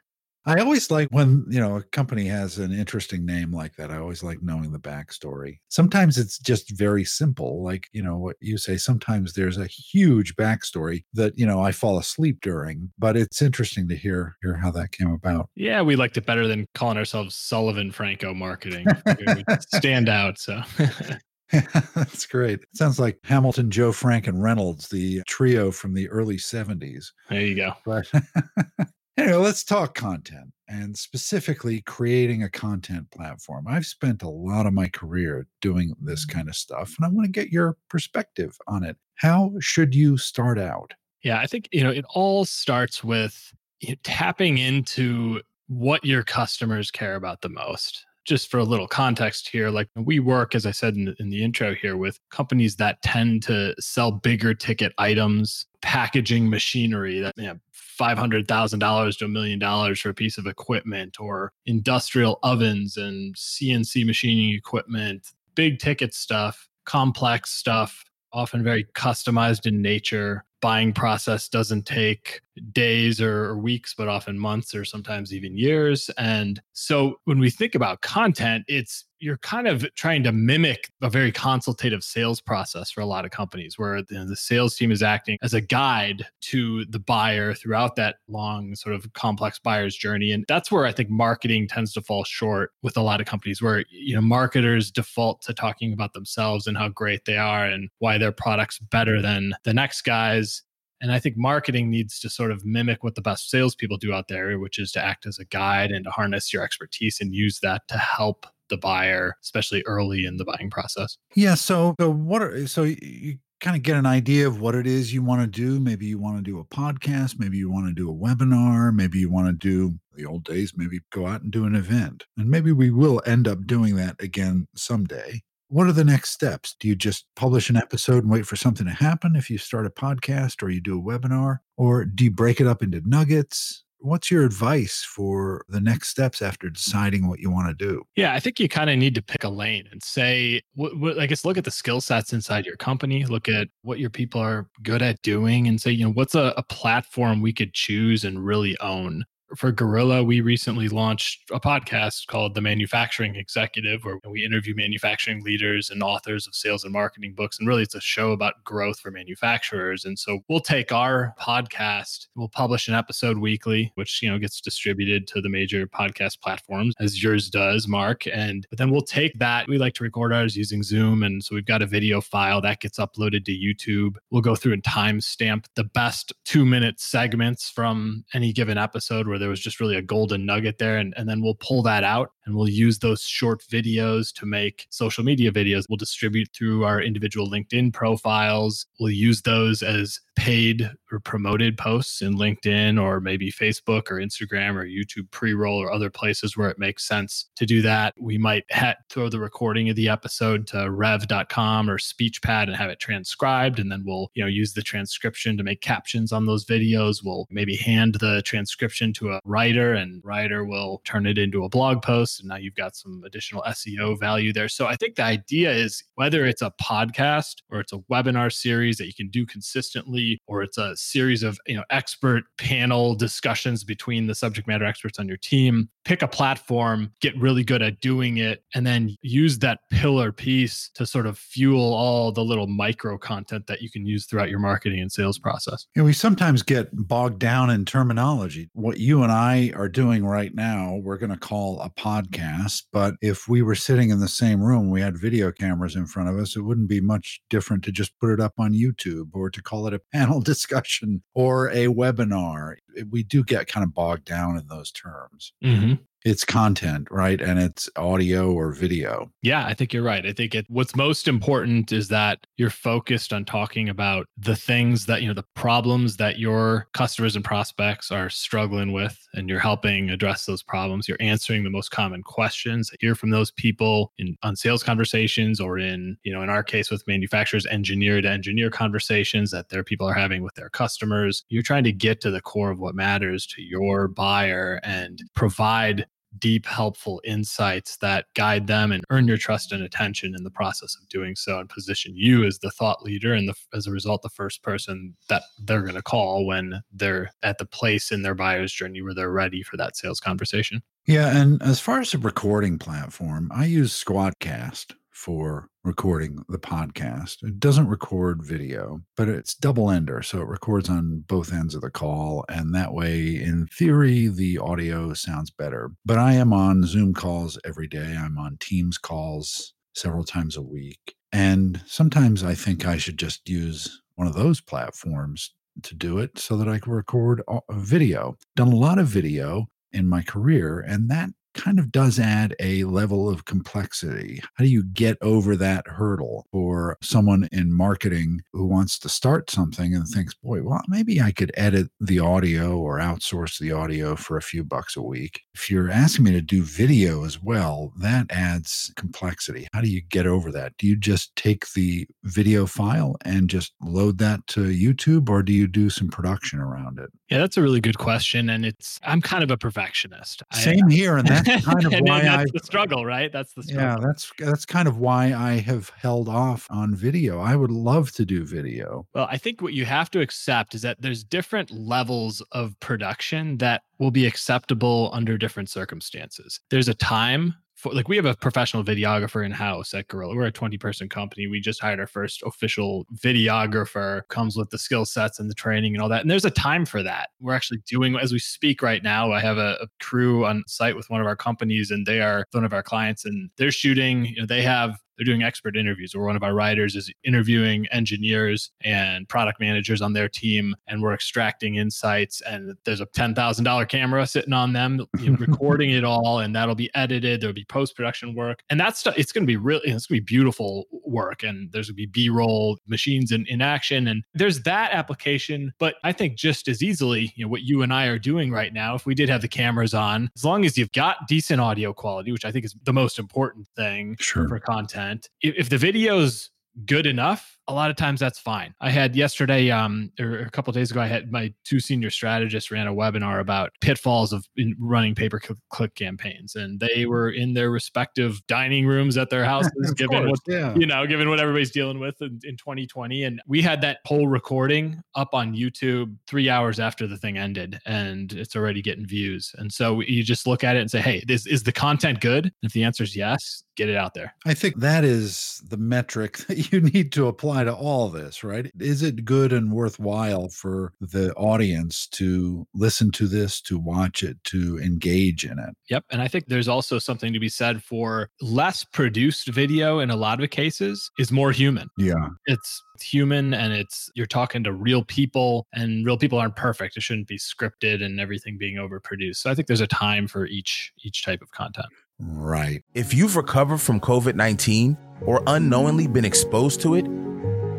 I 0.48 0.60
always 0.60 0.92
like 0.92 1.08
when, 1.10 1.44
you 1.50 1.58
know, 1.58 1.78
a 1.78 1.82
company 1.82 2.26
has 2.26 2.58
an 2.58 2.72
interesting 2.72 3.26
name 3.26 3.52
like 3.52 3.74
that. 3.76 3.90
I 3.90 3.98
always 3.98 4.22
like 4.22 4.42
knowing 4.42 4.70
the 4.70 4.78
backstory. 4.78 5.58
Sometimes 5.70 6.18
it's 6.18 6.38
just 6.38 6.70
very 6.78 7.02
simple, 7.02 7.64
like, 7.64 7.88
you 7.90 8.00
know, 8.00 8.16
what 8.16 8.36
you 8.38 8.56
say. 8.56 8.76
Sometimes 8.76 9.32
there's 9.32 9.58
a 9.58 9.66
huge 9.66 10.36
backstory 10.36 11.04
that, 11.14 11.36
you 11.36 11.46
know, 11.46 11.60
I 11.60 11.72
fall 11.72 11.98
asleep 11.98 12.38
during, 12.42 12.92
but 12.96 13.16
it's 13.16 13.42
interesting 13.42 13.88
to 13.88 13.96
hear 13.96 14.36
hear 14.40 14.54
how 14.54 14.70
that 14.70 14.92
came 14.92 15.10
about. 15.10 15.50
Yeah, 15.56 15.82
we 15.82 15.96
liked 15.96 16.16
it 16.16 16.26
better 16.26 16.46
than 16.46 16.68
calling 16.74 16.96
ourselves 16.96 17.34
Sullivan 17.34 17.90
Franco 17.90 18.32
marketing. 18.32 18.86
stand 19.74 20.08
out. 20.08 20.38
So 20.38 20.62
That's 21.94 22.26
great. 22.26 22.60
It 22.62 22.68
sounds 22.74 22.98
like 22.98 23.18
Hamilton, 23.24 23.70
Joe, 23.70 23.92
Frank, 23.92 24.26
and 24.26 24.42
Reynolds, 24.42 24.88
the 24.88 25.22
trio 25.26 25.70
from 25.70 25.94
the 25.94 26.08
early 26.08 26.36
70s. 26.36 27.12
There 27.28 27.40
you 27.40 27.54
go. 27.54 27.72
But 27.84 28.10
anyway, 29.16 29.36
let's 29.36 29.62
talk 29.62 29.94
content 29.94 30.52
and 30.68 30.96
specifically 30.96 31.82
creating 31.82 32.42
a 32.42 32.50
content 32.50 33.10
platform. 33.12 33.66
I've 33.68 33.86
spent 33.86 34.22
a 34.22 34.28
lot 34.28 34.66
of 34.66 34.72
my 34.72 34.88
career 34.88 35.46
doing 35.60 35.94
this 36.00 36.24
kind 36.24 36.48
of 36.48 36.56
stuff, 36.56 36.94
and 36.98 37.06
I 37.06 37.08
want 37.08 37.26
to 37.26 37.32
get 37.32 37.52
your 37.52 37.76
perspective 37.88 38.56
on 38.66 38.82
it. 38.82 38.96
How 39.14 39.52
should 39.60 39.94
you 39.94 40.16
start 40.16 40.58
out? 40.58 40.94
Yeah, 41.22 41.38
I 41.38 41.46
think, 41.46 41.68
you 41.72 41.82
know, 41.82 41.90
it 41.90 42.04
all 42.10 42.44
starts 42.44 43.04
with 43.04 43.52
you 43.80 43.90
know, 43.90 43.96
tapping 44.02 44.58
into 44.58 45.40
what 45.68 46.04
your 46.04 46.22
customers 46.22 46.90
care 46.90 47.16
about 47.16 47.40
the 47.40 47.48
most 47.48 48.05
just 48.26 48.50
for 48.50 48.58
a 48.58 48.64
little 48.64 48.88
context 48.88 49.48
here, 49.48 49.70
like 49.70 49.88
we 49.94 50.18
work, 50.18 50.54
as 50.54 50.66
I 50.66 50.72
said 50.72 50.96
in 50.96 51.06
the, 51.06 51.16
in 51.20 51.30
the 51.30 51.42
intro 51.44 51.74
here, 51.74 51.96
with 51.96 52.18
companies 52.30 52.76
that 52.76 53.00
tend 53.02 53.44
to 53.44 53.74
sell 53.80 54.10
bigger 54.10 54.52
ticket 54.52 54.92
items, 54.98 55.66
packaging 55.80 56.50
machinery 56.50 57.20
that, 57.20 57.34
you 57.36 57.46
know, 57.46 57.58
$500,000 57.98 59.18
to 59.18 59.24
a 59.24 59.28
million 59.28 59.58
dollars 59.58 60.00
for 60.00 60.10
a 60.10 60.14
piece 60.14 60.36
of 60.36 60.46
equipment 60.46 61.16
or 61.18 61.52
industrial 61.64 62.38
ovens 62.42 62.96
and 62.96 63.34
CNC 63.36 64.04
machining 64.04 64.54
equipment, 64.54 65.32
big 65.54 65.78
ticket 65.78 66.12
stuff, 66.12 66.68
complex 66.84 67.52
stuff, 67.52 68.04
often 68.32 68.62
very 68.62 68.84
customized 68.94 69.66
in 69.66 69.80
nature. 69.80 70.44
Buying 70.60 70.92
process 70.92 71.48
doesn't 71.48 71.86
take 71.86 72.40
days 72.72 73.20
or 73.20 73.56
weeks, 73.56 73.94
but 73.94 74.08
often 74.08 74.38
months 74.38 74.74
or 74.74 74.84
sometimes 74.84 75.32
even 75.34 75.56
years. 75.56 76.10
And 76.18 76.60
so 76.72 77.16
when 77.24 77.38
we 77.38 77.50
think 77.50 77.74
about 77.74 78.02
content, 78.02 78.64
it's 78.68 79.04
you're 79.18 79.38
kind 79.38 79.66
of 79.66 79.86
trying 79.94 80.22
to 80.22 80.32
mimic 80.32 80.90
a 81.02 81.08
very 81.08 81.32
consultative 81.32 82.04
sales 82.04 82.40
process 82.40 82.90
for 82.90 83.00
a 83.00 83.06
lot 83.06 83.24
of 83.24 83.30
companies 83.30 83.78
where 83.78 84.02
the, 84.02 84.36
sales 84.36 84.76
team 84.76 84.92
is 84.92 85.02
acting 85.02 85.38
as 85.42 85.54
a 85.54 85.60
guide 85.60 86.26
to 86.42 86.84
the 86.86 86.98
buyer 86.98 87.54
throughout 87.54 87.96
that 87.96 88.16
long 88.28 88.74
sort 88.74 88.94
of 88.94 89.10
complex 89.14 89.58
buyer's 89.58 89.96
journey 89.96 90.30
and 90.30 90.44
that's 90.46 90.70
where 90.70 90.84
i 90.84 90.92
think 90.92 91.08
marketing 91.08 91.66
tends 91.66 91.92
to 91.92 92.02
fall 92.02 92.22
short 92.22 92.72
with 92.82 92.96
a 92.96 93.00
lot 93.00 93.20
of 93.20 93.26
companies 93.26 93.62
where 93.62 93.84
you 93.88 94.14
know 94.14 94.20
marketers 94.20 94.90
default 94.90 95.40
to 95.40 95.54
talking 95.54 95.92
about 95.92 96.12
themselves 96.12 96.66
and 96.66 96.76
how 96.76 96.88
great 96.88 97.24
they 97.24 97.38
are 97.38 97.64
and 97.64 97.88
why 97.98 98.18
their 98.18 98.32
product's 98.32 98.78
better 98.78 99.22
than 99.22 99.54
the 99.64 99.72
next 99.72 100.02
guy's 100.02 100.62
and 101.00 101.12
I 101.12 101.18
think 101.18 101.36
marketing 101.36 101.90
needs 101.90 102.18
to 102.20 102.30
sort 102.30 102.50
of 102.50 102.64
mimic 102.64 103.04
what 103.04 103.14
the 103.14 103.22
best 103.22 103.50
salespeople 103.50 103.98
do 103.98 104.12
out 104.12 104.28
there, 104.28 104.58
which 104.58 104.78
is 104.78 104.92
to 104.92 105.04
act 105.04 105.26
as 105.26 105.38
a 105.38 105.44
guide 105.44 105.90
and 105.90 106.04
to 106.04 106.10
harness 106.10 106.52
your 106.52 106.62
expertise 106.62 107.18
and 107.20 107.34
use 107.34 107.60
that 107.60 107.82
to 107.88 107.98
help 107.98 108.46
the 108.68 108.76
buyer, 108.76 109.36
especially 109.42 109.82
early 109.86 110.24
in 110.24 110.38
the 110.38 110.44
buying 110.44 110.70
process. 110.70 111.18
Yeah. 111.34 111.54
So, 111.54 111.94
so 112.00 112.10
what 112.10 112.42
are 112.42 112.66
so 112.66 112.84
you 112.84 113.38
kind 113.60 113.76
of 113.76 113.82
get 113.82 113.96
an 113.96 114.06
idea 114.06 114.46
of 114.46 114.60
what 114.60 114.74
it 114.74 114.86
is 114.86 115.14
you 115.14 115.22
want 115.22 115.40
to 115.40 115.46
do. 115.46 115.80
Maybe 115.80 116.06
you 116.06 116.18
want 116.18 116.36
to 116.36 116.42
do 116.42 116.58
a 116.58 116.64
podcast. 116.64 117.38
Maybe 117.38 117.56
you 117.56 117.70
want 117.70 117.86
to 117.86 117.94
do 117.94 118.10
a 118.10 118.14
webinar. 118.14 118.94
Maybe 118.94 119.18
you 119.18 119.30
want 119.30 119.48
to 119.48 119.52
do 119.52 119.98
the 120.14 120.26
old 120.26 120.44
days. 120.44 120.72
Maybe 120.76 121.00
go 121.10 121.26
out 121.26 121.42
and 121.42 121.50
do 121.50 121.64
an 121.64 121.74
event. 121.74 122.24
And 122.36 122.50
maybe 122.50 122.72
we 122.72 122.90
will 122.90 123.22
end 123.24 123.48
up 123.48 123.66
doing 123.66 123.96
that 123.96 124.16
again 124.20 124.66
someday. 124.74 125.42
What 125.68 125.88
are 125.88 125.92
the 125.92 126.04
next 126.04 126.30
steps? 126.30 126.76
Do 126.78 126.86
you 126.86 126.94
just 126.94 127.26
publish 127.34 127.70
an 127.70 127.76
episode 127.76 128.22
and 128.22 128.30
wait 128.30 128.46
for 128.46 128.54
something 128.54 128.86
to 128.86 128.92
happen 128.92 129.34
if 129.34 129.50
you 129.50 129.58
start 129.58 129.84
a 129.84 129.90
podcast 129.90 130.62
or 130.62 130.70
you 130.70 130.80
do 130.80 130.98
a 130.98 131.02
webinar? 131.02 131.58
Or 131.76 132.04
do 132.04 132.24
you 132.24 132.30
break 132.30 132.60
it 132.60 132.68
up 132.68 132.84
into 132.84 133.02
nuggets? 133.04 133.82
What's 133.98 134.30
your 134.30 134.44
advice 134.44 135.02
for 135.02 135.64
the 135.68 135.80
next 135.80 136.10
steps 136.10 136.40
after 136.40 136.70
deciding 136.70 137.26
what 137.26 137.40
you 137.40 137.50
want 137.50 137.76
to 137.76 137.84
do? 137.84 138.04
Yeah, 138.14 138.34
I 138.34 138.38
think 138.38 138.60
you 138.60 138.68
kind 138.68 138.90
of 138.90 138.96
need 138.98 139.16
to 139.16 139.22
pick 139.22 139.42
a 139.42 139.48
lane 139.48 139.88
and 139.90 140.00
say, 140.02 140.62
I 140.78 141.26
guess, 141.26 141.44
look 141.44 141.58
at 141.58 141.64
the 141.64 141.70
skill 141.72 142.00
sets 142.00 142.32
inside 142.32 142.64
your 142.64 142.76
company, 142.76 143.24
look 143.24 143.48
at 143.48 143.66
what 143.82 143.98
your 143.98 144.10
people 144.10 144.40
are 144.40 144.68
good 144.84 145.02
at 145.02 145.20
doing, 145.22 145.66
and 145.66 145.80
say, 145.80 145.90
you 145.90 146.04
know, 146.04 146.12
what's 146.12 146.36
a, 146.36 146.54
a 146.56 146.62
platform 146.62 147.42
we 147.42 147.52
could 147.52 147.74
choose 147.74 148.24
and 148.24 148.44
really 148.44 148.78
own? 148.78 149.24
For 149.54 149.70
Gorilla, 149.70 150.24
we 150.24 150.40
recently 150.40 150.88
launched 150.88 151.50
a 151.52 151.60
podcast 151.60 152.26
called 152.26 152.54
The 152.54 152.60
Manufacturing 152.60 153.36
Executive, 153.36 154.04
where 154.04 154.18
we 154.28 154.44
interview 154.44 154.74
manufacturing 154.74 155.44
leaders 155.44 155.90
and 155.90 156.02
authors 156.02 156.46
of 156.46 156.54
sales 156.54 156.82
and 156.82 156.92
marketing 156.92 157.34
books. 157.34 157.58
And 157.58 157.68
really, 157.68 157.82
it's 157.82 157.94
a 157.94 158.00
show 158.00 158.32
about 158.32 158.64
growth 158.64 158.98
for 158.98 159.10
manufacturers. 159.10 160.04
And 160.04 160.18
so 160.18 160.40
we'll 160.48 160.60
take 160.60 160.90
our 160.90 161.34
podcast, 161.40 162.26
we'll 162.34 162.48
publish 162.48 162.88
an 162.88 162.94
episode 162.94 163.38
weekly, 163.38 163.92
which 163.94 164.20
you 164.22 164.30
know 164.30 164.38
gets 164.38 164.60
distributed 164.60 165.26
to 165.28 165.40
the 165.40 165.48
major 165.48 165.86
podcast 165.86 166.40
platforms, 166.40 166.94
as 166.98 167.22
yours 167.22 167.48
does, 167.48 167.86
Mark. 167.86 168.26
And 168.26 168.66
but 168.70 168.78
then 168.78 168.90
we'll 168.90 169.00
take 169.02 169.38
that. 169.38 169.68
We 169.68 169.78
like 169.78 169.94
to 169.94 170.04
record 170.04 170.32
ours 170.32 170.56
using 170.56 170.82
Zoom, 170.82 171.22
and 171.22 171.44
so 171.44 171.54
we've 171.54 171.66
got 171.66 171.82
a 171.82 171.86
video 171.86 172.20
file 172.20 172.60
that 172.62 172.80
gets 172.80 172.98
uploaded 172.98 173.44
to 173.44 173.52
YouTube. 173.52 174.16
We'll 174.30 174.42
go 174.42 174.56
through 174.56 174.72
and 174.72 174.82
timestamp 174.82 175.66
the 175.76 175.84
best 175.84 176.32
two 176.44 176.64
minute 176.64 176.98
segments 177.00 177.70
from 177.70 178.24
any 178.34 178.52
given 178.52 178.78
episode 178.78 179.28
where 179.36 179.40
there 179.40 179.50
was 179.50 179.60
just 179.60 179.80
really 179.80 179.96
a 179.96 180.02
golden 180.02 180.46
nugget 180.46 180.78
there. 180.78 180.96
And, 180.96 181.12
and 181.18 181.28
then 181.28 181.42
we'll 181.42 181.56
pull 181.56 181.82
that 181.82 182.04
out 182.04 182.32
and 182.46 182.56
we'll 182.56 182.70
use 182.70 183.00
those 183.00 183.20
short 183.20 183.62
videos 183.70 184.32
to 184.34 184.46
make 184.46 184.86
social 184.88 185.22
media 185.22 185.52
videos. 185.52 185.84
We'll 185.88 185.98
distribute 185.98 186.48
through 186.56 186.84
our 186.84 187.02
individual 187.02 187.50
LinkedIn 187.50 187.92
profiles. 187.92 188.86
We'll 188.98 189.10
use 189.10 189.42
those 189.42 189.82
as 189.82 190.20
paid 190.36 190.90
or 191.10 191.18
promoted 191.18 191.76
posts 191.78 192.22
in 192.22 192.36
LinkedIn 192.36 193.02
or 193.02 193.20
maybe 193.20 193.50
Facebook 193.50 194.10
or 194.10 194.16
Instagram 194.16 194.76
or 194.76 194.84
YouTube 194.84 195.30
pre 195.30 195.54
roll 195.54 195.82
or 195.82 195.90
other 195.90 196.10
places 196.10 196.56
where 196.56 196.68
it 196.68 196.78
makes 196.78 197.06
sense 197.06 197.46
to 197.56 197.66
do 197.66 197.82
that. 197.82 198.14
We 198.18 198.38
might 198.38 198.64
ha- 198.70 198.96
throw 199.10 199.28
the 199.28 199.40
recording 199.40 199.88
of 199.88 199.96
the 199.96 200.08
episode 200.08 200.66
to 200.68 200.90
rev.com 200.90 201.90
or 201.90 201.98
SpeechPad 201.98 202.64
and 202.64 202.76
have 202.76 202.90
it 202.90 203.00
transcribed. 203.00 203.78
And 203.78 203.90
then 203.90 204.04
we'll, 204.06 204.30
you 204.34 204.42
know, 204.42 204.48
use 204.48 204.74
the 204.74 204.82
transcription 204.82 205.56
to 205.56 205.64
make 205.64 205.80
captions 205.80 206.32
on 206.32 206.46
those 206.46 206.64
videos. 206.64 207.24
We'll 207.24 207.46
maybe 207.50 207.76
hand 207.76 208.16
the 208.20 208.42
transcription 208.42 209.12
to 209.14 209.25
a 209.30 209.40
writer 209.44 209.92
and 209.92 210.22
writer 210.24 210.64
will 210.64 211.00
turn 211.04 211.26
it 211.26 211.38
into 211.38 211.64
a 211.64 211.68
blog 211.68 212.02
post. 212.02 212.40
And 212.40 212.48
now 212.48 212.56
you've 212.56 212.74
got 212.74 212.96
some 212.96 213.22
additional 213.24 213.62
SEO 213.62 214.18
value 214.18 214.52
there. 214.52 214.68
So 214.68 214.86
I 214.86 214.96
think 214.96 215.16
the 215.16 215.24
idea 215.24 215.72
is 215.72 216.02
whether 216.14 216.44
it's 216.44 216.62
a 216.62 216.72
podcast 216.80 217.56
or 217.70 217.80
it's 217.80 217.92
a 217.92 217.98
webinar 218.10 218.52
series 218.52 218.96
that 218.98 219.06
you 219.06 219.14
can 219.14 219.28
do 219.28 219.46
consistently 219.46 220.38
or 220.46 220.62
it's 220.62 220.78
a 220.78 220.96
series 220.96 221.42
of 221.42 221.58
you 221.66 221.76
know 221.76 221.84
expert 221.90 222.44
panel 222.58 223.14
discussions 223.14 223.84
between 223.84 224.26
the 224.26 224.34
subject 224.34 224.66
matter 224.66 224.84
experts 224.84 225.18
on 225.18 225.28
your 225.28 225.36
team 225.36 225.88
pick 226.06 226.22
a 226.22 226.28
platform 226.28 227.12
get 227.20 227.36
really 227.36 227.64
good 227.64 227.82
at 227.82 228.00
doing 228.00 228.36
it 228.36 228.62
and 228.76 228.86
then 228.86 229.16
use 229.22 229.58
that 229.58 229.80
pillar 229.90 230.30
piece 230.30 230.88
to 230.94 231.04
sort 231.04 231.26
of 231.26 231.36
fuel 231.36 231.92
all 231.92 232.30
the 232.30 232.44
little 232.44 232.68
micro 232.68 233.18
content 233.18 233.66
that 233.66 233.82
you 233.82 233.90
can 233.90 234.06
use 234.06 234.24
throughout 234.24 234.48
your 234.48 234.60
marketing 234.60 235.00
and 235.00 235.10
sales 235.10 235.36
process 235.36 235.86
and 235.96 236.04
we 236.04 236.12
sometimes 236.12 236.62
get 236.62 236.88
bogged 236.92 237.40
down 237.40 237.70
in 237.70 237.84
terminology 237.84 238.70
what 238.72 238.98
you 238.98 239.24
and 239.24 239.32
i 239.32 239.72
are 239.74 239.88
doing 239.88 240.24
right 240.24 240.54
now 240.54 240.94
we're 241.02 241.18
going 241.18 241.28
to 241.28 241.36
call 241.36 241.80
a 241.80 241.90
podcast 241.90 242.84
but 242.92 243.14
if 243.20 243.48
we 243.48 243.60
were 243.60 243.74
sitting 243.74 244.10
in 244.10 244.20
the 244.20 244.28
same 244.28 244.62
room 244.62 244.90
we 244.90 245.00
had 245.00 245.18
video 245.18 245.50
cameras 245.50 245.96
in 245.96 246.06
front 246.06 246.28
of 246.28 246.38
us 246.38 246.54
it 246.54 246.60
wouldn't 246.60 246.88
be 246.88 247.00
much 247.00 247.40
different 247.50 247.82
to 247.82 247.90
just 247.90 248.16
put 248.20 248.30
it 248.30 248.38
up 248.38 248.52
on 248.58 248.72
youtube 248.72 249.26
or 249.32 249.50
to 249.50 249.60
call 249.60 249.88
it 249.88 249.94
a 249.94 250.00
panel 250.12 250.40
discussion 250.40 251.22
or 251.34 251.68
a 251.70 251.86
webinar. 251.86 252.76
We 253.10 253.22
do 253.22 253.44
get 253.44 253.66
kind 253.66 253.84
of 253.84 253.94
bogged 253.94 254.24
down 254.24 254.56
in 254.56 254.66
those 254.68 254.90
terms. 254.90 255.52
Mm-hmm 255.62 255.94
it's 256.26 256.44
content, 256.44 257.06
right? 257.08 257.40
And 257.40 257.60
it's 257.60 257.88
audio 257.94 258.50
or 258.50 258.72
video. 258.72 259.30
Yeah, 259.42 259.64
I 259.64 259.74
think 259.74 259.92
you're 259.92 260.02
right. 260.02 260.26
I 260.26 260.32
think 260.32 260.56
it, 260.56 260.66
what's 260.68 260.96
most 260.96 261.28
important 261.28 261.92
is 261.92 262.08
that 262.08 262.48
you're 262.56 262.68
focused 262.68 263.32
on 263.32 263.44
talking 263.44 263.88
about 263.88 264.26
the 264.36 264.56
things 264.56 265.06
that, 265.06 265.22
you 265.22 265.28
know, 265.28 265.34
the 265.34 265.44
problems 265.54 266.16
that 266.16 266.40
your 266.40 266.88
customers 266.94 267.36
and 267.36 267.44
prospects 267.44 268.10
are 268.10 268.28
struggling 268.28 268.92
with, 268.92 269.16
and 269.34 269.48
you're 269.48 269.60
helping 269.60 270.10
address 270.10 270.46
those 270.46 270.64
problems. 270.64 271.06
You're 271.06 271.16
answering 271.20 271.62
the 271.62 271.70
most 271.70 271.92
common 271.92 272.24
questions 272.24 272.90
that 272.90 273.00
hear 273.00 273.14
from 273.14 273.30
those 273.30 273.52
people 273.52 274.10
in 274.18 274.36
on 274.42 274.56
sales 274.56 274.82
conversations 274.82 275.60
or 275.60 275.78
in, 275.78 276.16
you 276.24 276.32
know, 276.32 276.42
in 276.42 276.50
our 276.50 276.64
case 276.64 276.90
with 276.90 277.06
manufacturers, 277.06 277.66
engineer 277.66 278.20
to 278.20 278.28
engineer 278.28 278.68
conversations 278.68 279.52
that 279.52 279.68
their 279.68 279.84
people 279.84 280.08
are 280.08 280.14
having 280.14 280.42
with 280.42 280.56
their 280.56 280.70
customers. 280.70 281.44
You're 281.50 281.62
trying 281.62 281.84
to 281.84 281.92
get 281.92 282.20
to 282.22 282.32
the 282.32 282.40
core 282.40 282.72
of 282.72 282.80
what 282.80 282.96
matters 282.96 283.46
to 283.54 283.62
your 283.62 284.08
buyer 284.08 284.80
and 284.82 285.22
provide 285.36 286.04
deep, 286.38 286.66
helpful 286.66 287.20
insights 287.24 287.96
that 287.98 288.26
guide 288.34 288.66
them 288.66 288.92
and 288.92 289.04
earn 289.10 289.28
your 289.28 289.36
trust 289.36 289.72
and 289.72 289.82
attention 289.82 290.34
in 290.36 290.44
the 290.44 290.50
process 290.50 290.96
of 291.00 291.08
doing 291.08 291.36
so 291.36 291.58
and 291.58 291.68
position 291.68 292.12
you 292.14 292.44
as 292.44 292.58
the 292.58 292.70
thought 292.70 293.02
leader 293.02 293.32
and 293.32 293.48
the, 293.48 293.54
as 293.74 293.86
a 293.86 293.90
result, 293.90 294.22
the 294.22 294.28
first 294.28 294.62
person 294.62 295.16
that 295.28 295.42
they're 295.64 295.82
going 295.82 295.94
to 295.94 296.02
call 296.02 296.46
when 296.46 296.82
they're 296.92 297.30
at 297.42 297.58
the 297.58 297.66
place 297.66 298.10
in 298.10 298.22
their 298.22 298.34
buyer's 298.34 298.72
journey 298.72 299.02
where 299.02 299.14
they're 299.14 299.32
ready 299.32 299.62
for 299.62 299.76
that 299.76 299.96
sales 299.96 300.20
conversation. 300.20 300.82
Yeah. 301.06 301.36
And 301.36 301.62
as 301.62 301.80
far 301.80 302.00
as 302.00 302.14
a 302.14 302.18
recording 302.18 302.78
platform, 302.78 303.50
I 303.54 303.66
use 303.66 303.92
Squadcast 303.92 304.94
for 305.16 305.68
recording 305.82 306.44
the 306.48 306.58
podcast. 306.58 307.42
It 307.42 307.58
doesn't 307.58 307.88
record 307.88 308.44
video, 308.44 309.00
but 309.16 309.28
it's 309.28 309.54
double 309.54 309.90
ender. 309.90 310.22
So 310.22 310.42
it 310.42 310.48
records 310.48 310.90
on 310.90 311.24
both 311.26 311.52
ends 311.52 311.74
of 311.74 311.80
the 311.80 311.90
call. 311.90 312.44
And 312.50 312.74
that 312.74 312.92
way, 312.92 313.34
in 313.34 313.66
theory, 313.66 314.28
the 314.28 314.58
audio 314.58 315.14
sounds 315.14 315.50
better. 315.50 315.90
But 316.04 316.18
I 316.18 316.34
am 316.34 316.52
on 316.52 316.84
Zoom 316.84 317.14
calls 317.14 317.58
every 317.64 317.88
day, 317.88 318.14
I'm 318.16 318.36
on 318.36 318.58
Teams 318.60 318.98
calls 318.98 319.72
several 319.94 320.24
times 320.24 320.56
a 320.56 320.62
week. 320.62 321.14
And 321.32 321.82
sometimes 321.86 322.44
I 322.44 322.54
think 322.54 322.86
I 322.86 322.98
should 322.98 323.18
just 323.18 323.48
use 323.48 324.02
one 324.16 324.28
of 324.28 324.34
those 324.34 324.60
platforms 324.60 325.54
to 325.82 325.94
do 325.94 326.18
it 326.18 326.38
so 326.38 326.56
that 326.58 326.68
I 326.68 326.78
can 326.78 326.92
record 326.92 327.42
a 327.48 327.60
video. 327.70 328.36
Done 328.54 328.72
a 328.72 328.76
lot 328.76 328.98
of 328.98 329.08
video 329.08 329.66
in 329.92 330.06
my 330.06 330.22
career, 330.22 330.80
and 330.80 331.08
that 331.10 331.30
kind 331.56 331.78
of 331.78 331.90
does 331.90 332.20
add 332.20 332.54
a 332.60 332.84
level 332.84 333.28
of 333.28 333.44
complexity. 333.44 334.40
How 334.54 334.64
do 334.64 334.70
you 334.70 334.84
get 334.84 335.16
over 335.22 335.56
that 335.56 335.86
hurdle 335.88 336.46
for 336.52 336.96
someone 337.02 337.48
in 337.50 337.72
marketing 337.72 338.42
who 338.52 338.66
wants 338.66 338.98
to 339.00 339.08
start 339.08 339.50
something 339.50 339.94
and 339.94 340.06
thinks, 340.06 340.34
boy, 340.34 340.62
well, 340.62 340.82
maybe 340.88 341.20
I 341.20 341.32
could 341.32 341.50
edit 341.54 341.88
the 341.98 342.18
audio 342.20 342.78
or 342.78 342.98
outsource 342.98 343.58
the 343.58 343.72
audio 343.72 344.16
for 344.16 344.36
a 344.36 344.42
few 344.42 344.62
bucks 344.62 344.96
a 344.96 345.02
week? 345.02 345.40
If 345.54 345.70
you're 345.70 345.90
asking 345.90 346.26
me 346.26 346.32
to 346.32 346.40
do 346.40 346.62
video 346.62 347.24
as 347.24 347.42
well, 347.42 347.92
that 348.00 348.26
adds 348.30 348.92
complexity. 348.96 349.66
How 349.72 349.80
do 349.80 349.88
you 349.88 350.02
get 350.02 350.26
over 350.26 350.52
that? 350.52 350.74
Do 350.78 350.86
you 350.86 350.96
just 350.96 351.34
take 351.36 351.72
the 351.72 352.06
video 352.24 352.66
file 352.66 353.16
and 353.24 353.48
just 353.48 353.72
load 353.80 354.18
that 354.18 354.46
to 354.48 354.60
YouTube 354.60 355.28
or 355.28 355.42
do 355.42 355.52
you 355.52 355.66
do 355.66 355.90
some 355.90 356.08
production 356.08 356.58
around 356.58 356.98
it? 356.98 357.10
Yeah, 357.30 357.38
that's 357.38 357.56
a 357.56 357.62
really 357.62 357.80
good 357.80 357.98
question. 357.98 358.50
And 358.50 358.64
it's, 358.64 359.00
I'm 359.02 359.20
kind 359.20 359.42
of 359.42 359.50
a 359.50 359.56
perfectionist. 359.56 360.42
Same 360.52 360.86
I, 360.88 360.92
here. 360.92 361.16
And 361.16 361.26
that's 361.26 361.48
uh, 361.48 361.72
kind 361.72 361.86
of 361.92 361.92
why 362.00 362.22
that's 362.22 362.42
I, 362.42 362.44
the 362.52 362.64
struggle, 362.64 363.04
right? 363.04 363.32
That's 363.32 363.52
the 363.54 363.64
struggle. 363.64 364.02
Yeah, 364.02 364.06
that's, 364.06 364.32
that's 364.38 364.64
kind 364.64 364.86
of 364.86 364.98
why 364.98 365.34
I 365.34 365.54
have 365.54 365.90
held 365.96 366.28
off 366.28 366.66
on 366.70 366.94
video. 366.94 367.40
I 367.40 367.56
would 367.56 367.72
love 367.72 368.12
to 368.12 368.24
do 368.24 368.44
video. 368.44 369.06
Well, 369.14 369.26
I 369.30 369.38
think 369.38 369.60
what 369.60 369.72
you 369.72 369.84
have 369.86 370.10
to 370.12 370.20
accept 370.20 370.74
is 370.74 370.82
that 370.82 371.02
there's 371.02 371.24
different 371.24 371.70
levels 371.72 372.42
of 372.52 372.78
production 372.78 373.58
that 373.58 373.82
will 373.98 374.12
be 374.12 374.26
acceptable 374.26 375.10
under 375.12 375.36
different 375.36 375.68
circumstances. 375.68 376.60
There's 376.70 376.88
a 376.88 376.94
time 376.94 377.56
for 377.76 377.92
like 377.92 378.08
we 378.08 378.16
have 378.16 378.24
a 378.24 378.34
professional 378.34 378.82
videographer 378.82 379.44
in 379.44 379.52
house 379.52 379.92
at 379.92 380.08
Gorilla. 380.08 380.34
We're 380.34 380.46
a 380.46 380.52
20 380.52 380.78
person 380.78 381.08
company. 381.08 381.46
We 381.46 381.60
just 381.60 381.80
hired 381.80 382.00
our 382.00 382.06
first 382.06 382.42
official 382.44 383.06
videographer, 383.14 384.26
comes 384.28 384.56
with 384.56 384.70
the 384.70 384.78
skill 384.78 385.04
sets 385.04 385.38
and 385.38 385.50
the 385.50 385.54
training 385.54 385.94
and 385.94 386.02
all 386.02 386.08
that. 386.08 386.22
And 386.22 386.30
there's 386.30 386.46
a 386.46 386.50
time 386.50 386.86
for 386.86 387.02
that. 387.02 387.28
We're 387.38 387.54
actually 387.54 387.82
doing 387.86 388.16
as 388.16 388.32
we 388.32 388.38
speak 388.38 388.80
right 388.80 389.02
now. 389.02 389.30
I 389.30 389.40
have 389.40 389.58
a, 389.58 389.76
a 389.82 389.86
crew 390.00 390.46
on 390.46 390.64
site 390.66 390.96
with 390.96 391.10
one 391.10 391.20
of 391.20 391.26
our 391.26 391.36
companies 391.36 391.90
and 391.90 392.06
they 392.06 392.20
are 392.20 392.46
one 392.52 392.64
of 392.64 392.72
our 392.72 392.82
clients 392.82 393.26
and 393.26 393.50
they're 393.58 393.70
shooting, 393.70 394.24
you 394.24 394.40
know, 394.40 394.46
they 394.46 394.62
have 394.62 394.98
they're 395.16 395.24
doing 395.24 395.42
expert 395.42 395.76
interviews 395.76 396.14
where 396.14 396.24
one 396.24 396.36
of 396.36 396.42
our 396.42 396.54
writers 396.54 396.94
is 396.94 397.10
interviewing 397.24 397.86
engineers 397.90 398.70
and 398.82 399.28
product 399.28 399.60
managers 399.60 400.02
on 400.02 400.12
their 400.12 400.28
team 400.28 400.74
and 400.86 401.02
we're 401.02 401.14
extracting 401.14 401.76
insights 401.76 402.40
and 402.42 402.76
there's 402.84 403.00
a 403.00 403.06
$10,000 403.06 403.88
camera 403.88 404.26
sitting 404.26 404.52
on 404.52 404.72
them 404.72 405.06
you 405.20 405.30
know, 405.30 405.36
recording 405.40 405.90
it 405.90 406.04
all 406.04 406.40
and 406.40 406.54
that'll 406.54 406.74
be 406.74 406.90
edited 406.94 407.40
there'll 407.40 407.54
be 407.54 407.64
post-production 407.64 408.34
work 408.34 408.60
and 408.70 408.78
that's 408.78 409.06
it's 409.16 409.32
going 409.32 409.42
to 409.42 409.46
be 409.46 409.56
really 409.56 409.90
it's 409.90 410.06
going 410.06 410.18
to 410.18 410.22
be 410.22 410.36
beautiful 410.36 410.84
work 411.04 411.42
and 411.42 411.70
there's 411.72 411.88
going 411.88 411.94
to 411.96 412.02
be 412.02 412.06
b-roll 412.06 412.78
machines 412.86 413.32
in, 413.32 413.46
in 413.46 413.60
action 413.60 414.08
and 414.08 414.22
there's 414.34 414.62
that 414.62 414.92
application 414.92 415.72
but 415.78 415.94
i 416.04 416.12
think 416.12 416.36
just 416.36 416.68
as 416.68 416.82
easily 416.82 417.32
you 417.36 417.44
know 417.44 417.48
what 417.48 417.62
you 417.62 417.82
and 417.82 417.92
i 417.92 418.06
are 418.06 418.18
doing 418.18 418.50
right 418.50 418.72
now 418.72 418.94
if 418.94 419.06
we 419.06 419.14
did 419.14 419.28
have 419.28 419.40
the 419.40 419.48
cameras 419.48 419.94
on 419.94 420.28
as 420.36 420.44
long 420.44 420.64
as 420.64 420.76
you've 420.76 420.92
got 420.92 421.16
decent 421.28 421.60
audio 421.60 421.92
quality 421.92 422.32
which 422.32 422.44
i 422.44 422.50
think 422.50 422.64
is 422.64 422.74
the 422.84 422.92
most 422.92 423.18
important 423.18 423.66
thing 423.76 424.16
sure. 424.18 424.48
for 424.48 424.58
content 424.58 425.05
if, 425.40 425.54
if 425.56 425.68
the 425.68 425.78
video's 425.78 426.50
good 426.84 427.06
enough 427.06 427.55
a 427.68 427.74
lot 427.74 427.90
of 427.90 427.96
times 427.96 428.20
that's 428.20 428.38
fine. 428.38 428.74
I 428.80 428.90
had 428.90 429.16
yesterday, 429.16 429.70
um, 429.70 430.12
or 430.20 430.40
a 430.40 430.50
couple 430.50 430.72
days 430.72 430.90
ago, 430.90 431.00
I 431.00 431.06
had 431.06 431.32
my 431.32 431.52
two 431.64 431.80
senior 431.80 432.10
strategists 432.10 432.70
ran 432.70 432.86
a 432.86 432.94
webinar 432.94 433.40
about 433.40 433.72
pitfalls 433.80 434.32
of 434.32 434.46
running 434.78 435.14
pay 435.14 435.28
per 435.28 435.40
click 435.70 435.94
campaigns, 435.94 436.54
and 436.54 436.78
they 436.80 437.06
were 437.06 437.30
in 437.30 437.54
their 437.54 437.70
respective 437.70 438.40
dining 438.46 438.86
rooms 438.86 439.16
at 439.16 439.30
their 439.30 439.44
houses, 439.52 439.94
given 439.96 440.24
course, 440.24 440.40
what 440.46 440.54
yeah. 440.54 440.74
you 440.76 440.86
know, 440.86 441.06
given 441.06 441.28
what 441.28 441.40
everybody's 441.40 441.70
dealing 441.70 441.98
with 441.98 442.20
in, 442.20 442.40
in 442.44 442.56
2020. 442.56 443.24
And 443.24 443.40
we 443.46 443.62
had 443.62 443.80
that 443.80 443.98
whole 444.06 444.28
recording 444.28 445.02
up 445.14 445.34
on 445.34 445.54
YouTube 445.54 446.16
three 446.26 446.48
hours 446.48 446.78
after 446.78 447.06
the 447.06 447.16
thing 447.16 447.36
ended, 447.36 447.80
and 447.86 448.32
it's 448.32 448.54
already 448.54 448.82
getting 448.82 449.06
views. 449.06 449.54
And 449.58 449.72
so 449.72 450.00
you 450.00 450.22
just 450.22 450.46
look 450.46 450.62
at 450.62 450.76
it 450.76 450.80
and 450.80 450.90
say, 450.90 451.00
"Hey, 451.00 451.24
this 451.26 451.46
is 451.46 451.64
the 451.64 451.72
content 451.72 452.20
good?" 452.20 452.44
And 452.44 452.52
if 452.62 452.72
the 452.72 452.84
answer 452.84 453.02
is 453.02 453.16
yes, 453.16 453.64
get 453.76 453.88
it 453.88 453.96
out 453.96 454.14
there. 454.14 454.34
I 454.44 454.54
think 454.54 454.80
that 454.80 455.04
is 455.04 455.62
the 455.68 455.76
metric 455.76 456.38
that 456.48 456.72
you 456.72 456.80
need 456.80 457.12
to 457.12 457.28
apply 457.28 457.55
apply 457.56 457.64
to 457.64 457.76
all 457.76 458.08
this, 458.08 458.44
right? 458.44 458.70
Is 458.78 459.02
it 459.02 459.24
good 459.24 459.52
and 459.52 459.72
worthwhile 459.72 460.48
for 460.48 460.92
the 461.00 461.32
audience 461.34 462.06
to 462.08 462.66
listen 462.74 463.10
to 463.12 463.26
this, 463.26 463.60
to 463.62 463.78
watch 463.78 464.22
it, 464.22 464.42
to 464.44 464.78
engage 464.78 465.44
in 465.44 465.58
it? 465.58 465.74
Yep. 465.88 466.04
And 466.10 466.20
I 466.20 466.28
think 466.28 466.46
there's 466.46 466.68
also 466.68 466.98
something 466.98 467.32
to 467.32 467.40
be 467.40 467.48
said 467.48 467.82
for 467.82 468.28
less 468.40 468.84
produced 468.84 469.48
video 469.48 469.98
in 469.98 470.10
a 470.10 470.16
lot 470.16 470.42
of 470.42 470.50
cases 470.50 471.10
is 471.18 471.32
more 471.32 471.52
human. 471.52 471.88
Yeah. 471.98 472.28
It's 472.46 472.82
human 473.00 473.54
and 473.54 473.72
it's 473.72 474.10
you're 474.14 474.26
talking 474.26 474.64
to 474.64 474.72
real 474.72 475.04
people 475.04 475.66
and 475.72 476.04
real 476.04 476.18
people 476.18 476.38
aren't 476.38 476.56
perfect. 476.56 476.96
It 476.96 477.02
shouldn't 477.02 477.28
be 477.28 477.38
scripted 477.38 478.02
and 478.02 478.20
everything 478.20 478.58
being 478.58 478.76
overproduced. 478.76 479.36
So 479.36 479.50
I 479.50 479.54
think 479.54 479.68
there's 479.68 479.80
a 479.80 479.86
time 479.86 480.28
for 480.28 480.46
each 480.46 480.92
each 481.04 481.24
type 481.24 481.42
of 481.42 481.50
content. 481.52 481.88
Right. 482.18 482.82
If 482.94 483.12
you've 483.12 483.36
recovered 483.36 483.78
from 483.78 484.00
COVID-19 484.00 484.96
or 485.26 485.42
unknowingly 485.46 486.06
been 486.06 486.24
exposed 486.24 486.80
to 486.80 486.94
it, 486.94 487.06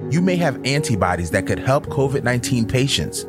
you 0.10 0.22
may 0.22 0.36
have 0.36 0.60
antibodies 0.66 1.32
that 1.32 1.46
could 1.46 1.60
help 1.60 1.88
COVID 1.88 2.24
19 2.24 2.66
patients. 2.68 3.26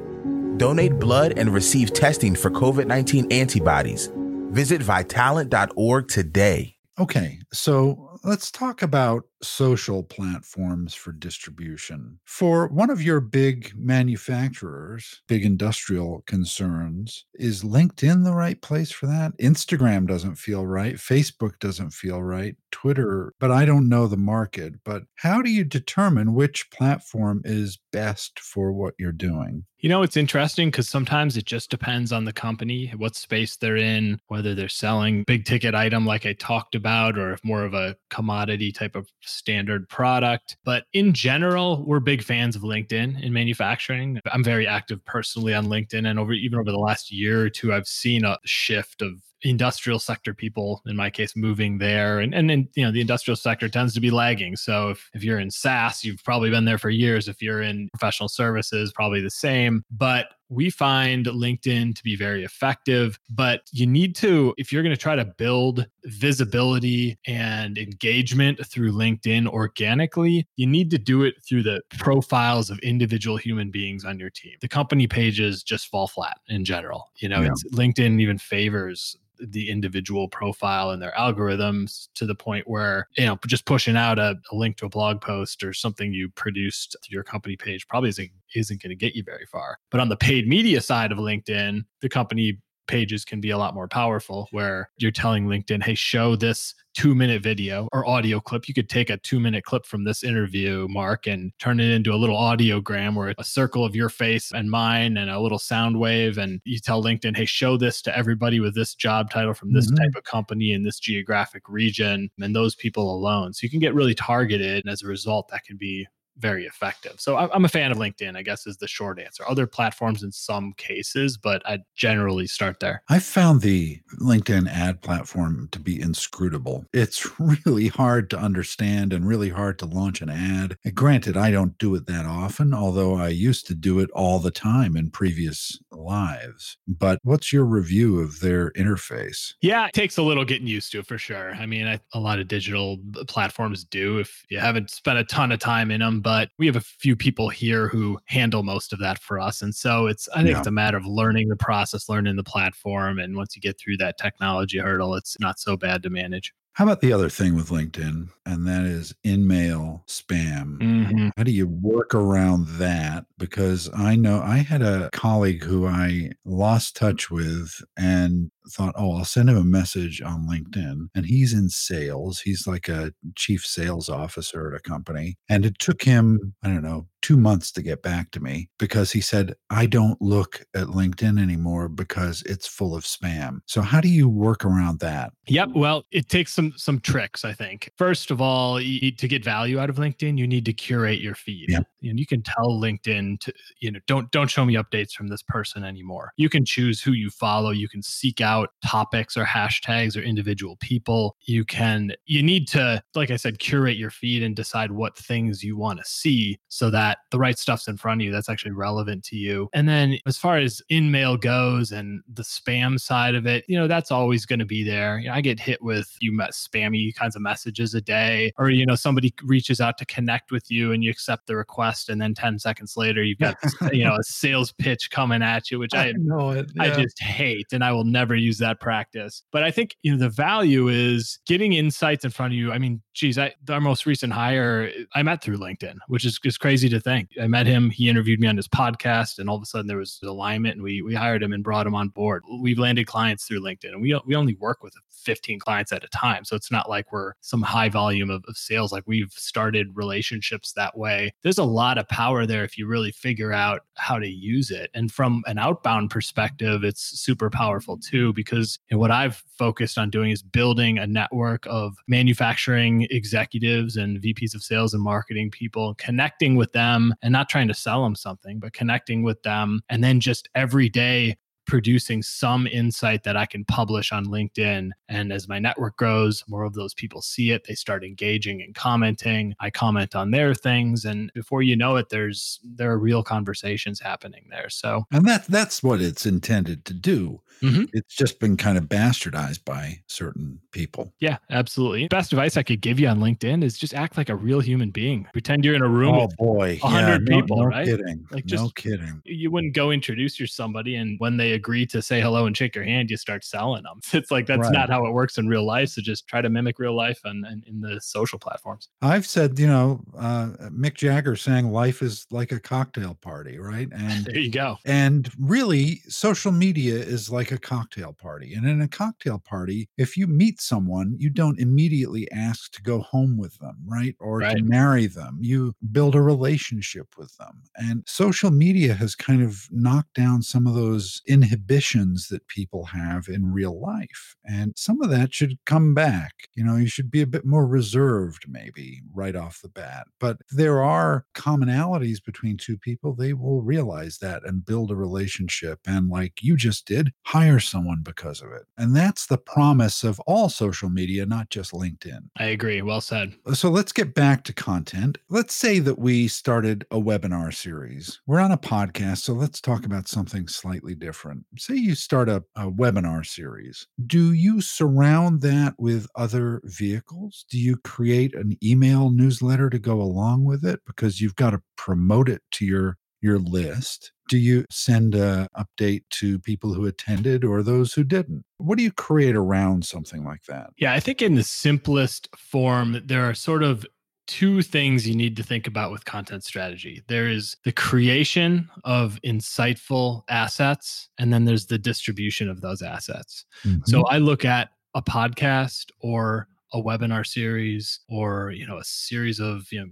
Donate 0.57 0.99
blood 0.99 1.39
and 1.39 1.53
receive 1.53 1.93
testing 1.93 2.35
for 2.35 2.51
COVID 2.51 2.87
19 2.87 3.31
antibodies. 3.33 4.11
Visit 4.51 4.81
vitalant.org 4.81 6.09
today. 6.09 6.77
Okay, 6.99 7.39
so 7.53 8.19
let's 8.25 8.51
talk 8.51 8.83
about 8.83 9.25
social 9.43 10.03
platforms 10.03 10.95
for 10.95 11.13
distribution. 11.13 12.19
For 12.25 12.69
one 12.69 12.91
of 12.91 13.03
your 13.03 13.21
big 13.21 13.73
manufacturers, 13.77 15.23
big 15.29 15.45
industrial 15.45 16.23
concerns, 16.27 17.25
is 17.35 17.63
LinkedIn 17.63 18.25
the 18.25 18.35
right 18.35 18.61
place 18.61 18.91
for 18.91 19.07
that? 19.07 19.37
Instagram 19.39 20.07
doesn't 20.07 20.37
feel 20.37 20.67
right. 20.67 20.97
Facebook 20.97 21.59
doesn't 21.59 21.91
feel 21.91 22.23
right. 22.23 22.57
Twitter, 22.71 23.35
but 23.39 23.51
I 23.51 23.65
don't 23.65 23.89
know 23.89 24.07
the 24.07 24.17
market. 24.17 24.75
But 24.85 25.05
how 25.17 25.43
do 25.43 25.51
you 25.51 25.65
determine 25.65 26.35
which 26.35 26.71
platform 26.71 27.43
is 27.45 27.79
best 27.93 28.39
for 28.39 28.73
what 28.73 28.95
you're 28.99 29.13
doing? 29.13 29.65
You 29.81 29.89
know, 29.89 30.03
it's 30.03 30.17
interesting 30.17 30.69
because 30.69 30.89
sometimes 30.89 31.37
it 31.37 31.45
just 31.45 31.71
depends 31.71 32.11
on 32.11 32.25
the 32.25 32.33
company, 32.33 32.93
what 32.97 33.15
space 33.15 33.57
they're 33.57 33.77
in, 33.77 34.21
whether 34.27 34.53
they're 34.53 34.69
selling 34.69 35.23
big 35.23 35.45
ticket 35.45 35.73
item 35.73 36.05
like 36.05 36.27
I 36.27 36.33
talked 36.33 36.75
about, 36.75 37.17
or 37.17 37.33
if 37.33 37.45
more 37.45 37.63
of 37.63 37.75
a 37.75 37.97
commodity 38.11 38.73
type 38.73 38.97
of 38.97 39.09
standard 39.29 39.89
product. 39.89 40.57
But 40.65 40.85
in 40.93 41.13
general, 41.13 41.85
we're 41.87 42.01
big 42.01 42.23
fans 42.23 42.57
of 42.57 42.63
LinkedIn 42.63 43.23
in 43.23 43.33
manufacturing. 43.33 44.21
I'm 44.33 44.45
very 44.45 44.67
active 44.67 45.05
personally 45.05 45.55
on 45.55 45.67
LinkedIn, 45.67 46.09
and 46.09 46.19
over 46.19 46.33
even 46.33 46.59
over 46.59 46.71
the 46.71 46.79
last 46.79 47.13
year 47.13 47.43
or 47.43 47.51
two, 47.51 47.73
I've 47.73 47.89
seen 47.89 48.25
a 48.25 48.39
shift 48.45 49.03
of 49.03 49.13
industrial 49.43 50.01
sector 50.01 50.35
people 50.35 50.83
in 50.87 50.97
my 50.97 51.09
case 51.09 51.37
moving 51.37 51.79
there 51.79 52.19
and 52.19 52.35
and, 52.35 52.51
and 52.51 52.67
you 52.75 52.85
know 52.85 52.91
the 52.91 53.01
industrial 53.01 53.37
sector 53.37 53.69
tends 53.69 53.95
to 53.95 54.01
be 54.01 54.11
lagging 54.11 54.57
so 54.57 54.89
if, 54.89 55.09
if 55.15 55.23
you're 55.23 55.39
in 55.39 55.51
SaaS 55.51 56.05
you've 56.05 56.23
probably 56.25 56.51
been 56.51 56.65
there 56.65 56.79
for 56.79 56.91
years 56.91 57.29
if 57.29 57.41
you're 57.41 57.63
in 57.63 57.89
professional 57.91 58.29
services 58.29 58.93
probably 58.93 59.21
the 59.21 59.31
same 59.31 59.85
but 59.93 60.31
we 60.49 60.71
find 60.71 61.27
LinkedIn 61.27 61.95
to 61.95 62.03
be 62.03 62.17
very 62.17 62.45
effective, 62.45 63.19
but 63.31 63.63
you 63.73 63.87
need 63.87 64.17
to, 64.17 64.55
if 64.57 64.73
you're 64.73 64.83
going 64.83 64.95
to 64.95 65.01
try 65.01 65.17
to 65.17 65.25
build 65.25 65.87
visibility 66.05 67.19
and 67.27 67.77
engagement 67.77 68.65
through 68.67 68.93
LinkedIn 68.93 69.47
organically, 69.47 70.47
you 70.57 70.67
need 70.67 70.91
to 70.91 70.99
do 70.99 71.23
it 71.23 71.35
through 71.47 71.63
the 71.63 71.83
profiles 71.99 72.71
of 72.71 72.79
individual 72.81 73.37
human 73.37 73.71
beings 73.71 74.05
on 74.05 74.19
your 74.19 74.31
team. 74.31 74.53
The 74.61 74.69
company 74.69 75.07
pages 75.07 75.63
just 75.63 75.89
fall 75.89 76.09
flat 76.09 76.39
in 76.49 76.65
general. 76.65 77.11
You 77.17 77.29
know, 77.29 77.43
yeah. 77.43 77.49
it's 77.49 77.65
LinkedIn 77.65 78.21
even 78.21 78.39
favors 78.39 79.17
the 79.41 79.71
individual 79.71 80.29
profile 80.29 80.91
and 80.91 81.01
their 81.01 81.13
algorithms 81.19 82.09
to 82.15 82.27
the 82.27 82.35
point 82.35 82.69
where 82.69 83.09
you 83.17 83.25
know 83.25 83.39
just 83.47 83.65
pushing 83.65 83.97
out 83.97 84.19
a, 84.19 84.37
a 84.51 84.57
link 84.57 84.77
to 84.77 84.87
a 84.87 84.89
blog 84.89 85.21
post 85.21 85.63
or 85.63 85.73
something 85.73 86.13
you 86.13 86.29
produced 86.31 86.97
to 87.03 87.11
your 87.11 87.23
company 87.23 87.57
page 87.57 87.87
probably 87.89 88.09
isn't 88.09 88.31
isn't 88.55 88.83
going 88.83 88.91
to 88.91 88.97
get 88.97 89.15
you 89.15 89.23
very 89.23 89.47
far 89.47 89.79
but 89.91 90.01
on 90.01 90.09
the 90.09 90.17
paid 90.39 90.49
media 90.49 90.81
side 90.81 91.13
of 91.13 91.19
linkedin 91.19 91.83
the 92.01 92.09
company 92.09 92.59
pages 92.89 93.25
can 93.25 93.41
be 93.41 93.51
a 93.51 93.59
lot 93.59 93.75
more 93.75 93.87
powerful 93.87 94.49
where 94.51 94.91
you're 94.97 95.13
telling 95.13 95.47
LinkedIn, 95.47 95.83
hey, 95.83 95.95
show 95.95 96.35
this 96.35 96.75
two 96.95 97.15
minute 97.15 97.43
video 97.43 97.87
or 97.93 98.05
audio 98.09 98.41
clip. 98.41 98.67
You 98.67 98.75
could 98.75 98.89
take 98.89 99.11
a 99.11 99.19
two 99.19 99.39
minute 99.39 99.63
clip 99.63 99.87
from 99.87 100.03
this 100.03 100.25
interview, 100.25 100.89
Mark, 100.91 101.29
and 101.29 101.53
turn 101.61 101.79
it 101.79 101.91
into 101.91 102.13
a 102.13 102.17
little 102.17 102.37
audiogram 102.37 103.15
where 103.15 103.35
a 103.39 103.45
circle 103.45 103.85
of 103.85 103.95
your 103.95 104.09
face 104.09 104.51
and 104.51 104.71
mine 104.71 105.17
and 105.17 105.31
a 105.31 105.39
little 105.39 105.59
sound 105.59 106.01
wave. 106.01 106.39
And 106.39 106.61
you 106.65 106.81
tell 106.81 107.05
LinkedIn, 107.05 107.37
hey, 107.37 107.45
show 107.45 107.77
this 107.77 108.03
to 108.03 108.17
everybody 108.17 108.59
with 108.59 108.75
this 108.75 108.95
job 108.95 109.31
title 109.31 109.55
from 109.55 109.73
this 109.73 109.87
mm-hmm. 109.87 110.03
type 110.03 110.17
of 110.17 110.25
company 110.25 110.73
in 110.73 110.83
this 110.83 110.99
geographic 110.99 111.69
region 111.69 112.31
and 112.41 112.57
those 112.57 112.75
people 112.75 113.15
alone. 113.15 113.53
So 113.53 113.65
you 113.65 113.71
can 113.71 113.81
get 113.81 113.95
really 113.95 114.15
targeted. 114.15 114.85
And 114.85 114.93
as 114.93 115.03
a 115.03 115.07
result, 115.07 115.49
that 115.49 115.65
can 115.65 115.77
be 115.77 116.09
very 116.39 116.67
effective. 116.67 117.15
So 117.19 117.37
I'm 117.37 117.65
a 117.65 117.69
fan 117.69 117.91
of 117.91 117.99
LinkedIn, 117.99 118.37
I 118.37 118.43
guess 118.43 118.67
is 118.67 118.77
the 118.77 118.89
short 118.89 119.19
answer. 119.19 119.45
Other 119.49 119.67
platforms 119.67 120.23
in 120.23 120.33
some 120.33 120.73
cases, 120.77 121.37
but 121.37 121.63
I 121.67 121.81
generally 121.97 122.47
start 122.47 122.81
there. 122.81 123.03
I 123.09 123.19
found 123.19 123.61
the 123.61 124.01
LinkedIn 124.21 124.71
ad 124.71 125.03
platform 125.03 125.69
to 125.73 125.81
be 125.81 126.01
inscrutable. 126.01 126.85
It's 126.93 127.29
really 127.65 127.89
hard 127.89 128.31
to 128.31 128.39
understand 128.39 129.13
and 129.13 129.27
really 129.27 129.51
hard 129.51 129.79
to 129.81 129.87
launch 129.87 130.21
an 130.21 130.31
ad. 130.31 130.77
And 130.85 130.95
granted, 130.95 131.37
I 131.37 131.51
don't 131.51 131.77
do 131.79 131.95
it 131.95 132.07
that 132.07 132.27
often, 132.27 132.73
although 132.73 133.17
I 133.17 133.29
used 133.29 133.67
to 133.69 133.75
do 133.75 133.99
it 134.01 134.11
all 134.13 134.39
the 134.39 134.51
time 134.51 134.97
in 134.97 135.11
previous 135.11 135.79
lives. 135.91 136.77
But 136.87 137.19
what's 137.23 137.53
your 137.53 137.65
review 137.65 138.21
of 138.21 138.41
their 138.41 138.71
interface? 138.73 139.55
Yeah, 139.61 139.87
it 139.87 139.93
takes 139.93 140.17
a 140.17 140.23
little 140.23 140.45
getting 140.45 140.67
used 140.67 140.93
to 140.93 141.03
for 141.03 141.19
sure. 141.19 141.55
I 141.55 141.67
mean, 141.67 141.87
I, 141.87 142.01
a 142.15 142.21
lot 142.21 142.39
of 142.39 142.49
digital 142.49 142.99
platforms 143.27 143.85
do 143.85 144.19
if 144.19 144.45
you 144.49 144.59
haven't 144.59 144.91
spent 144.91 145.19
a 145.19 145.25
ton 145.25 145.53
of 145.53 145.59
time 145.59 145.91
in 145.91 146.01
them 146.01 146.21
but 146.29 146.51
we 146.59 146.67
have 146.67 146.77
a 146.77 146.81
few 146.83 147.17
people 147.17 147.49
here 147.49 147.89
who 147.89 148.19
handle 148.27 148.63
most 148.63 148.93
of 148.93 148.99
that 148.99 149.19
for 149.19 149.41
us. 149.41 149.63
And 149.63 149.75
so 149.75 150.09
it's, 150.09 150.29
I 150.35 150.43
think 150.43 150.51
yeah. 150.51 150.59
it's 150.59 150.67
a 150.67 150.71
matter 150.71 150.99
of 150.99 151.07
learning 151.07 151.49
the 151.49 151.57
process, 151.57 152.07
learning 152.07 152.37
the 152.37 152.45
platform. 152.45 153.19
And 153.19 153.35
once 153.35 153.57
you 153.57 153.63
get 153.63 153.81
through 153.81 153.97
that 153.97 154.19
technology 154.19 154.77
hurdle, 154.77 155.15
it's 155.15 155.41
not 155.41 155.59
so 155.59 155.75
bad 155.75 156.03
to 156.03 156.11
manage. 156.11 156.53
How 156.75 156.85
about 156.85 157.01
the 157.01 157.15
other 157.15 157.31
thing 157.31 157.57
with 157.57 157.71
LinkedIn? 157.71 158.29
And 158.45 158.67
that 158.67 158.85
is 158.85 159.15
in 159.25 159.47
mail 159.47 160.05
spam. 160.07 160.79
Mhm. 160.79 161.31
How 161.35 161.45
do 161.45 161.51
you 161.51 161.67
work 161.67 162.15
around 162.15 162.67
that? 162.77 163.25
Because 163.39 163.89
I 163.97 164.15
know 164.15 164.43
I 164.43 164.59
had 164.59 164.83
a 164.83 165.09
colleague 165.15 165.65
who 165.65 165.87
I 165.87 166.33
lost 166.45 166.95
touch 166.95 167.31
with 167.31 167.81
and 167.97 168.51
thought, 168.71 168.95
oh, 168.97 169.17
I'll 169.17 169.25
send 169.25 169.49
him 169.51 169.57
a 169.57 169.65
message 169.65 170.21
on 170.23 170.47
LinkedIn. 170.49 171.09
And 171.15 171.27
he's 171.27 171.53
in 171.53 171.69
sales. 171.69 172.41
He's 172.41 172.67
like 172.67 172.89
a 172.89 173.13
chief 173.37 173.65
sales 173.65 174.09
officer 174.09 174.73
at 174.73 174.79
a 174.79 174.83
company. 174.89 175.37
And 175.49 175.65
it 175.65 175.79
took 175.79 176.03
him, 176.03 176.55
I 176.63 176.69
don't 176.69 176.83
know, 176.83 177.09
two 177.21 177.37
months 177.37 177.73
to 177.73 177.83
get 177.83 178.03
back 178.03 178.31
to 178.31 178.41
me 178.41 178.69
because 178.79 179.13
he 179.13 179.21
said, 179.21 179.55
I 179.71 179.87
don't 179.87 180.21
look 180.21 180.65
at 180.75 180.87
LinkedIn 180.87 181.41
anymore 181.41 181.89
because 181.89 182.43
it's 182.47 182.67
full 182.67 182.95
of 182.95 183.05
spam. 183.05 183.59
So 183.67 183.83
how 183.83 184.01
do 184.01 184.09
you 184.09 184.29
work 184.29 184.65
around 184.65 185.01
that? 185.01 185.33
Yep. 185.49 185.71
Well, 185.75 186.05
it 186.11 186.29
takes 186.29 186.55
some 186.55 186.73
some 186.77 187.01
tricks, 187.01 187.45
I 187.45 187.53
think. 187.53 187.91
First 187.97 188.31
of 188.31 188.41
all, 188.41 188.81
you, 188.81 189.11
to 189.13 189.29
get 189.29 189.45
value 189.45 189.79
out 189.79 189.91
of 189.91 189.97
LinkedIn, 189.97 190.39
you 190.39 190.47
need 190.47 190.65
to 190.67 190.73
curate 190.73 191.21
your 191.21 191.35
feed. 191.35 191.67
Yeah. 191.69 191.81
And 192.03 192.19
you 192.19 192.27
can 192.27 192.43
tell 192.43 192.81
LinkedIn 192.81 193.41
to, 193.41 193.53
you 193.81 193.91
know, 193.91 194.01
don't 194.07 194.31
don't 194.31 194.49
show 194.49 194.65
me 194.65 194.75
updates 194.75 195.13
from 195.13 195.29
this 195.29 195.43
person 195.43 195.85
anymore. 195.85 196.33
You 196.37 196.49
can 196.49 196.65
choose 196.65 197.01
who 197.01 197.13
you 197.13 197.31
follow. 197.31 197.71
You 197.71 197.89
can 197.89 198.03
seek 198.03 198.41
out 198.59 198.71
topics 198.85 199.37
or 199.37 199.45
hashtags 199.45 200.17
or 200.17 200.21
individual 200.21 200.77
people. 200.77 201.37
You 201.47 201.65
can 201.65 202.13
you 202.27 202.43
need 202.43 202.69
to, 202.69 203.03
like 203.15 203.31
I 203.31 203.37
said, 203.37 203.59
curate 203.59 203.97
your 203.97 204.11
feed 204.11 204.43
and 204.43 204.55
decide 204.55 204.93
what 204.93 205.17
things 205.17 205.63
you 205.63 205.77
want 205.77 205.99
to 205.99 206.05
see 206.05 206.59
so 206.69 206.91
that 206.91 207.19
the 207.31 207.39
right 207.39 207.59
stuff's 207.59 207.89
in 207.89 207.97
front 207.97 208.21
of 208.21 208.25
you 208.25 208.33
that's 208.33 208.49
actually 208.49 208.73
relevant 208.73 209.25
to 209.25 209.37
you. 209.37 209.69
And 209.73 209.89
then 209.89 210.19
as 210.27 210.39
far 210.39 210.59
as 210.59 210.83
in 210.89 211.11
mail 211.11 211.37
goes 211.37 211.93
and 211.93 212.23
the 212.33 212.43
spam 212.43 213.01
side 213.01 213.35
of 213.35 213.47
it, 213.47 213.65
you 213.69 213.79
know, 213.79 213.87
that's 213.87 214.11
always 214.11 214.47
going 214.47 214.59
to 214.59 214.67
be 214.67 214.83
there. 214.83 215.19
You 215.19 215.29
know, 215.29 215.35
I 215.35 215.41
get 215.41 215.61
hit 215.61 215.83
with 215.83 216.17
you 216.21 216.33
met 216.33 216.51
spammy 216.51 217.15
kinds 217.15 217.37
of 217.37 217.43
messages 217.43 217.95
a 217.95 218.01
day, 218.01 218.53
or 218.59 218.71
you 218.71 218.87
know, 218.87 218.95
somebody 218.95 219.35
reaches 219.45 219.81
out 219.81 219.99
to 219.99 220.07
connect 220.07 220.51
with 220.51 220.71
you 220.71 220.93
and 220.93 221.05
you 221.05 221.11
accept 221.11 221.47
the 221.47 221.57
request, 221.57 222.09
and 222.09 222.21
then 222.21 222.35
10 222.35 222.59
seconds 222.59 222.97
later 222.97 223.23
you've 223.23 223.39
got 223.39 223.57
you 223.93 224.05
know 224.05 224.15
a 224.15 224.23
sales 224.23 224.73
pitch 224.73 225.11
coming 225.11 225.43
at 225.43 225.71
you, 225.71 225.79
which 225.79 225.95
I 225.95 226.13
know 226.17 226.51
it. 226.51 226.71
I 226.79 226.91
just 226.91 227.21
hate 227.21 227.67
and 227.73 227.85
I 227.85 227.93
will 227.93 228.05
never 228.05 228.35
use 228.35 228.48
that 228.57 228.81
practice. 228.81 229.43
But 229.53 229.65
I 229.65 229.71
think, 229.71 229.97
you 230.03 230.11
know, 230.11 230.17
the 230.17 230.31
value 230.31 230.89
is 230.89 231.39
getting 231.47 231.75
insights 231.75 232.25
in 232.25 232.31
front 232.31 232.55
of 232.55 232.59
you. 232.59 232.73
I 232.73 232.79
mean, 232.79 233.03
geez, 233.13 233.37
I, 233.37 233.53
our 233.69 233.83
most 233.83 234.07
recent 234.07 234.33
hire, 234.33 234.91
I 235.15 235.23
met 235.23 235.43
through 235.43 235.59
LinkedIn, 235.59 235.97
which 236.09 236.25
is 236.25 236.39
just 236.39 236.61
crazy 236.61 236.89
to 236.89 236.99
think. 236.99 237.29
I 237.41 237.47
met 237.47 237.67
him, 237.67 237.91
he 237.91 238.09
interviewed 238.09 238.41
me 238.41 238.49
on 238.49 238.57
his 238.57 238.69
podcast, 238.69 239.39
and 239.39 239.51
all 239.51 239.57
of 239.57 239.63
a 239.63 239.67
sudden 239.67 239.89
there 239.89 239.99
was 239.99 240.19
alignment 240.25 240.77
and 240.77 240.83
we 240.83 241.03
we 241.03 241.15
hired 241.15 241.43
him 241.43 241.53
and 241.53 241.63
brought 241.63 241.87
him 241.87 241.95
on 241.95 242.09
board. 242.09 242.43
We've 242.61 242.79
landed 242.79 243.07
clients 243.07 243.45
through 243.45 243.61
LinkedIn 243.61 243.93
and 243.93 244.01
we, 244.01 244.19
we 244.25 244.35
only 244.35 244.55
work 244.55 244.83
with 244.83 244.95
15 245.11 245.59
clients 245.59 245.93
at 245.93 246.05
a 246.05 246.09
time. 246.09 246.45
So 246.45 246.57
it's 246.57 246.71
not 246.71 246.89
like 246.89 247.13
we're 247.13 247.35
some 247.41 247.63
high 247.63 247.89
volume 247.89 248.31
of, 248.31 248.45
of 248.49 248.57
sales. 248.57 248.93
Like 248.93 249.05
we've 249.07 249.33
started 249.33 249.89
relationships 249.95 250.73
that 250.73 250.97
way. 250.97 251.35
There's 251.43 251.59
a 251.59 251.65
lot 251.65 251.99
of 251.99 252.09
power 252.09 252.47
there 252.47 252.65
if 252.65 252.79
you 252.79 252.87
really 252.87 253.13
figure 253.13 253.53
out 253.53 253.83
how 253.95 254.19
to 254.19 254.29
use 254.29 254.71
it. 254.71 254.91
And 254.95 255.13
from 255.13 255.43
an 255.47 255.59
outbound 255.59 256.11
perspective, 256.11 256.85
it's 256.85 257.03
super 257.21 257.51
powerful 257.51 257.99
too, 257.99 258.28
because 258.33 258.79
what 258.91 259.11
I've 259.11 259.43
focused 259.59 259.99
on 259.99 260.11
doing 260.11 260.31
is 260.31 260.43
building 260.43 260.99
a 260.99 261.07
network 261.07 261.67
of 261.67 261.97
manufacturing 262.07 263.07
executives 263.11 263.97
and 263.97 264.21
VPs 264.21 264.55
of 264.55 264.63
sales 264.63 264.95
and 264.95 265.03
marketing 265.03 265.51
people, 265.51 265.95
connecting 265.97 266.57
with 266.57 266.73
them 266.73 267.15
and 267.23 267.33
not 267.33 267.49
trying 267.49 267.69
to 267.69 267.75
sell 267.75 268.03
them 268.03 268.15
something, 268.15 268.59
but 268.59 268.73
connecting 268.73 269.23
with 269.23 269.43
them. 269.43 269.81
And 269.89 270.03
then 270.03 270.21
just 270.21 270.49
every 270.55 270.89
day 270.89 271.37
producing 271.69 272.23
some 272.23 272.67
insight 272.67 273.23
that 273.23 273.37
I 273.37 273.47
can 273.47 273.65
publish 273.67 274.11
on 274.11 274.27
LinkedIn. 274.27 274.91
And 275.09 275.33
as 275.33 275.47
my 275.47 275.59
network 275.61 275.97
grows, 275.97 276.43
more 276.49 276.65
of 276.65 276.75
those 276.75 276.95
people 276.95 277.23
see 277.23 277.53
it. 277.53 277.65
They 277.69 277.75
start 277.75 278.03
engaging 278.03 278.63
and 278.63 278.75
commenting. 278.75 279.55
I 279.61 279.71
comment 279.71 280.17
on 280.17 280.33
their 280.33 280.55
things. 280.55 281.05
And 281.05 281.31
before 281.35 281.63
you 281.63 281.77
know 281.77 281.95
it, 281.97 282.09
there's 282.09 282.59
there 282.65 282.91
are 282.91 282.99
real 282.99 283.23
conversations 283.23 284.01
happening 284.01 284.47
there. 284.51 284.71
So 284.71 285.05
And 285.13 285.25
that 285.29 285.47
that's 285.47 285.83
what 285.83 286.01
it's 286.01 286.27
intended 286.27 286.85
to 286.87 286.95
do. 286.95 287.41
Mhm. 287.63 287.89
It's 287.93 288.15
just 288.15 288.39
been 288.39 288.57
kind 288.57 288.79
of 288.79 288.85
bastardized 288.85 289.65
by 289.65 289.99
certain 290.07 290.61
people. 290.71 291.13
yeah, 291.19 291.39
absolutely. 291.51 292.07
Best 292.09 292.33
advice 292.33 292.57
I 292.57 292.63
could 292.63 292.81
give 292.81 293.01
you 293.01 293.09
on 293.09 293.19
LinkedIn 293.19 293.65
is 293.65 293.77
just 293.77 293.95
act 293.95 294.17
like 294.17 294.29
a 294.29 294.37
real 294.37 294.61
human 294.61 294.91
being. 294.91 295.27
Pretend 295.33 295.65
you're 295.65 295.75
in 295.75 295.83
a 295.83 295.89
room 295.89 296.15
Oh 296.15 296.27
with 296.27 296.37
boy, 296.37 296.79
100 296.81 297.29
no, 297.29 297.41
people, 297.41 297.57
no 297.59 297.65
right? 297.65 297.85
kidding, 297.85 298.25
Like, 298.31 298.45
no 298.45 298.57
just- 298.57 298.77
kidding. 298.77 299.21
you 299.25 299.51
wouldn't 299.51 299.75
go 299.75 299.91
introduce 299.91 300.39
your 300.39 300.47
somebody 300.47 300.95
and 300.95 301.19
when 301.19 301.37
they 301.37 301.51
agree 301.59 301.85
to 301.87 302.01
say 302.01 302.21
hello 302.21 302.47
and 302.47 302.57
shake 302.57 302.75
your 302.75 302.85
hand 302.85 303.11
you 303.11 303.17
start 303.17 303.45
selling 303.45 303.83
them 303.83 304.01
it's 304.13 304.31
like 304.31 304.47
that's 304.47 304.59
Right. 304.59 304.73
not 304.73 304.91
how 304.91 305.05
it 305.07 305.13
works 305.13 305.37
in 305.39 305.47
real 305.49 305.67
life 305.67 305.91
so 305.91 306.01
just 306.03 306.27
try 306.27 306.41
to 306.41 306.49
mimic 306.49 306.79
real 306.79 306.97
life 306.97 307.21
and, 307.25 307.45
and 307.47 307.65
in 307.65 307.81
the 307.81 308.01
social 308.01 308.39
platforms 308.39 308.89
I've 309.03 309.27
said, 309.27 309.59
you 309.59 309.67
know, 309.67 310.03
uh, 310.17 310.49
Mick 310.71 310.95
Jagger 310.95 311.37
saying 311.37 311.71
life 311.71 312.03
is 312.03 312.27
like 312.31 312.51
a 312.53 312.61
cocktail 312.61 313.15
party, 313.15 313.59
right? 313.59 313.89
And 313.93 314.25
there 314.27 314.39
you 314.39 314.51
go 314.51 314.79
And 314.85 315.31
really, 315.39 316.01
social 316.09 316.53
media 316.53 316.95
is 316.97 317.31
like 317.31 317.53
a 317.53 317.59
cocktail 317.59 318.13
party. 318.13 318.55
And 318.55 318.67
in 318.67 318.81
a 318.81 318.89
cocktail 318.89 319.39
party, 319.39 319.89
if 319.97 320.17
you 320.17 320.27
meet 320.27 320.61
someone, 320.61 321.15
you 321.19 321.31
don't 321.31 321.61
immediately 321.61 322.31
ask 322.33 322.73
to 322.73 322.83
go 322.83 323.01
home 323.01 323.37
with 323.37 323.59
them, 323.59 323.77
right? 323.87 324.15
Or 324.21 324.41
to 324.41 324.63
marry 324.63 325.07
them. 325.07 325.39
You 325.41 325.75
build 325.93 326.15
a 326.15 326.23
relationship 326.23 327.17
with 327.17 327.37
them. 327.39 327.63
And 327.77 328.03
social 328.07 328.51
media 328.51 328.95
has 328.95 329.15
kind 329.15 329.43
of 329.43 329.69
knocked 329.71 330.15
down 330.15 330.43
some 330.43 330.67
of 330.67 330.75
those 330.75 331.23
inhibitions 331.49 332.29
that 332.29 332.47
people 332.49 332.87
have 332.87 333.27
in 333.29 333.53
real 333.53 333.81
life. 333.81 334.37
And 334.45 334.73
some 334.77 335.01
of 335.03 335.11
that 335.11 335.33
should 335.33 335.59
come 335.65 335.95
back. 335.95 336.33
You 336.55 336.65
know, 336.65 336.77
you 336.77 336.87
should 336.87 337.11
be 337.11 337.23
a 337.23 337.27
bit 337.27 337.45
more 337.45 337.67
reserved, 337.67 338.45
maybe 338.49 339.01
right 339.15 339.35
off 339.35 339.61
the 339.63 339.69
bat. 339.69 340.07
But 340.21 340.39
there 340.51 340.83
are 340.83 341.25
commonalities 341.35 342.23
between 342.25 342.57
two 342.57 342.77
people. 342.77 343.15
They 343.15 343.33
will 343.33 343.63
realize 343.63 344.19
that 344.19 344.43
and 344.45 344.65
build 344.65 344.91
a 344.91 344.97
relationship. 344.97 345.81
And 345.87 346.09
like 346.09 346.43
you 346.43 346.57
just 346.57 346.87
did, 346.87 347.13
hire 347.25 347.61
someone 347.61 348.03
because 348.03 348.43
of 348.43 348.53
it. 348.53 348.65
And 348.77 348.95
that's 348.95 349.27
the 349.27 349.39
promise 349.39 350.05
of 350.05 350.21
all 350.21 350.49
social 350.49 350.91
media, 350.91 351.25
not 351.27 351.51
just 351.51 351.73
LinkedIn. 351.73 352.29
i 352.37 352.45
agree 352.45 352.83
well 352.83 353.01
said 353.01 353.35
uh, 353.47 353.55
So 353.55 353.71
let's 353.71 353.93
get 353.93 354.15
back 354.15 354.45
to 354.45 354.53
content. 354.53 355.19
Let's 355.29 355.55
say 355.55 355.79
that 355.81 355.99
we 355.99 356.29
started 356.29 356.85
a 356.91 356.99
webinar 356.99 357.55
series. 357.55 358.21
We're 358.27 358.41
on 358.41 358.53
a 358.53 358.59
podcast, 358.59 359.19
so 359.19 359.33
let's 359.33 359.61
talk 359.61 359.87
about 359.87 360.09
something 360.09 360.49
slightly 360.49 360.95
different. 360.95 361.38
Um, 361.39 361.45
say 361.57 361.75
you 361.75 361.95
start 361.95 362.29
a, 362.29 362.45
a 362.57 362.71
webinar 362.71 363.27
series. 363.27 363.87
Do 364.07 364.33
you 364.33 364.61
surround 364.61 365.41
that 365.43 365.75
with 365.79 366.07
other 366.15 366.61
vehicles? 366.65 367.45
Do 367.51 367.59
you 367.59 367.77
create 367.79 368.35
an 368.35 368.57
email 368.63 369.11
newsletter 369.11 369.71
to 369.71 369.79
go 369.79 370.01
along 370.01 370.45
with 370.45 370.65
it 370.65 370.81
because 370.87 371.21
you've 371.21 371.37
got 371.37 371.51
to 371.51 371.63
promote 371.77 372.29
it 372.29 372.43
to 372.53 372.65
your 372.65 372.97
your 373.21 373.39
list? 373.39 374.13
Do 374.29 374.39
you 374.39 374.65
send 374.71 375.15
a 375.17 375.49
update 375.57 376.03
to 376.11 376.39
people 376.39 376.73
who 376.75 376.87
attended 376.87 377.45
or 377.45 377.63
those 377.65 377.93
who 377.93 378.05
didn't? 378.05 378.45
What 378.59 378.79
do 378.79 378.85
you 378.85 378.93
create 378.93 379.35
around 379.35 379.85
something 379.85 380.25
like 380.25 380.45
that? 380.49 380.71
yeah 380.77 380.93
i 380.93 381.01
think 381.01 381.21
in 381.23 381.35
the 381.35 381.43
simplest 381.43 382.29
form 382.37 383.01
there 383.05 383.29
are 383.29 383.35
sort 383.35 383.63
of 383.63 383.85
two 384.29 384.63
things 384.63 385.09
you 385.09 385.17
need 385.17 385.37
to 385.37 385.43
think 385.43 385.67
about 385.67 385.91
with 385.91 386.05
content 386.05 386.45
strategy. 386.45 387.03
There 387.09 387.27
is 387.27 387.57
the 387.65 387.73
creation 387.73 388.69
of 388.85 389.19
insightful 389.25 390.23
assets 390.29 391.09
and 391.19 391.33
then 391.33 391.47
there's 391.47 391.67
the 391.67 391.79
distribution 391.79 392.49
of 392.49 392.61
those 392.61 392.83
assets. 392.83 393.47
So 393.63 393.71
mm-hmm. 393.71 394.15
I 394.15 394.19
look 394.19 394.45
at 394.45 394.69
a 394.95 395.03
podcast 395.03 395.87
or 396.01 396.47
a 396.73 396.83
webinar 396.83 397.27
series 397.27 398.01
or 398.09 398.51
you 398.51 398.67
know 398.67 398.79
a 398.79 398.85
series 398.85 399.41
of 399.41 399.71
you 399.73 399.81
know 399.81 399.87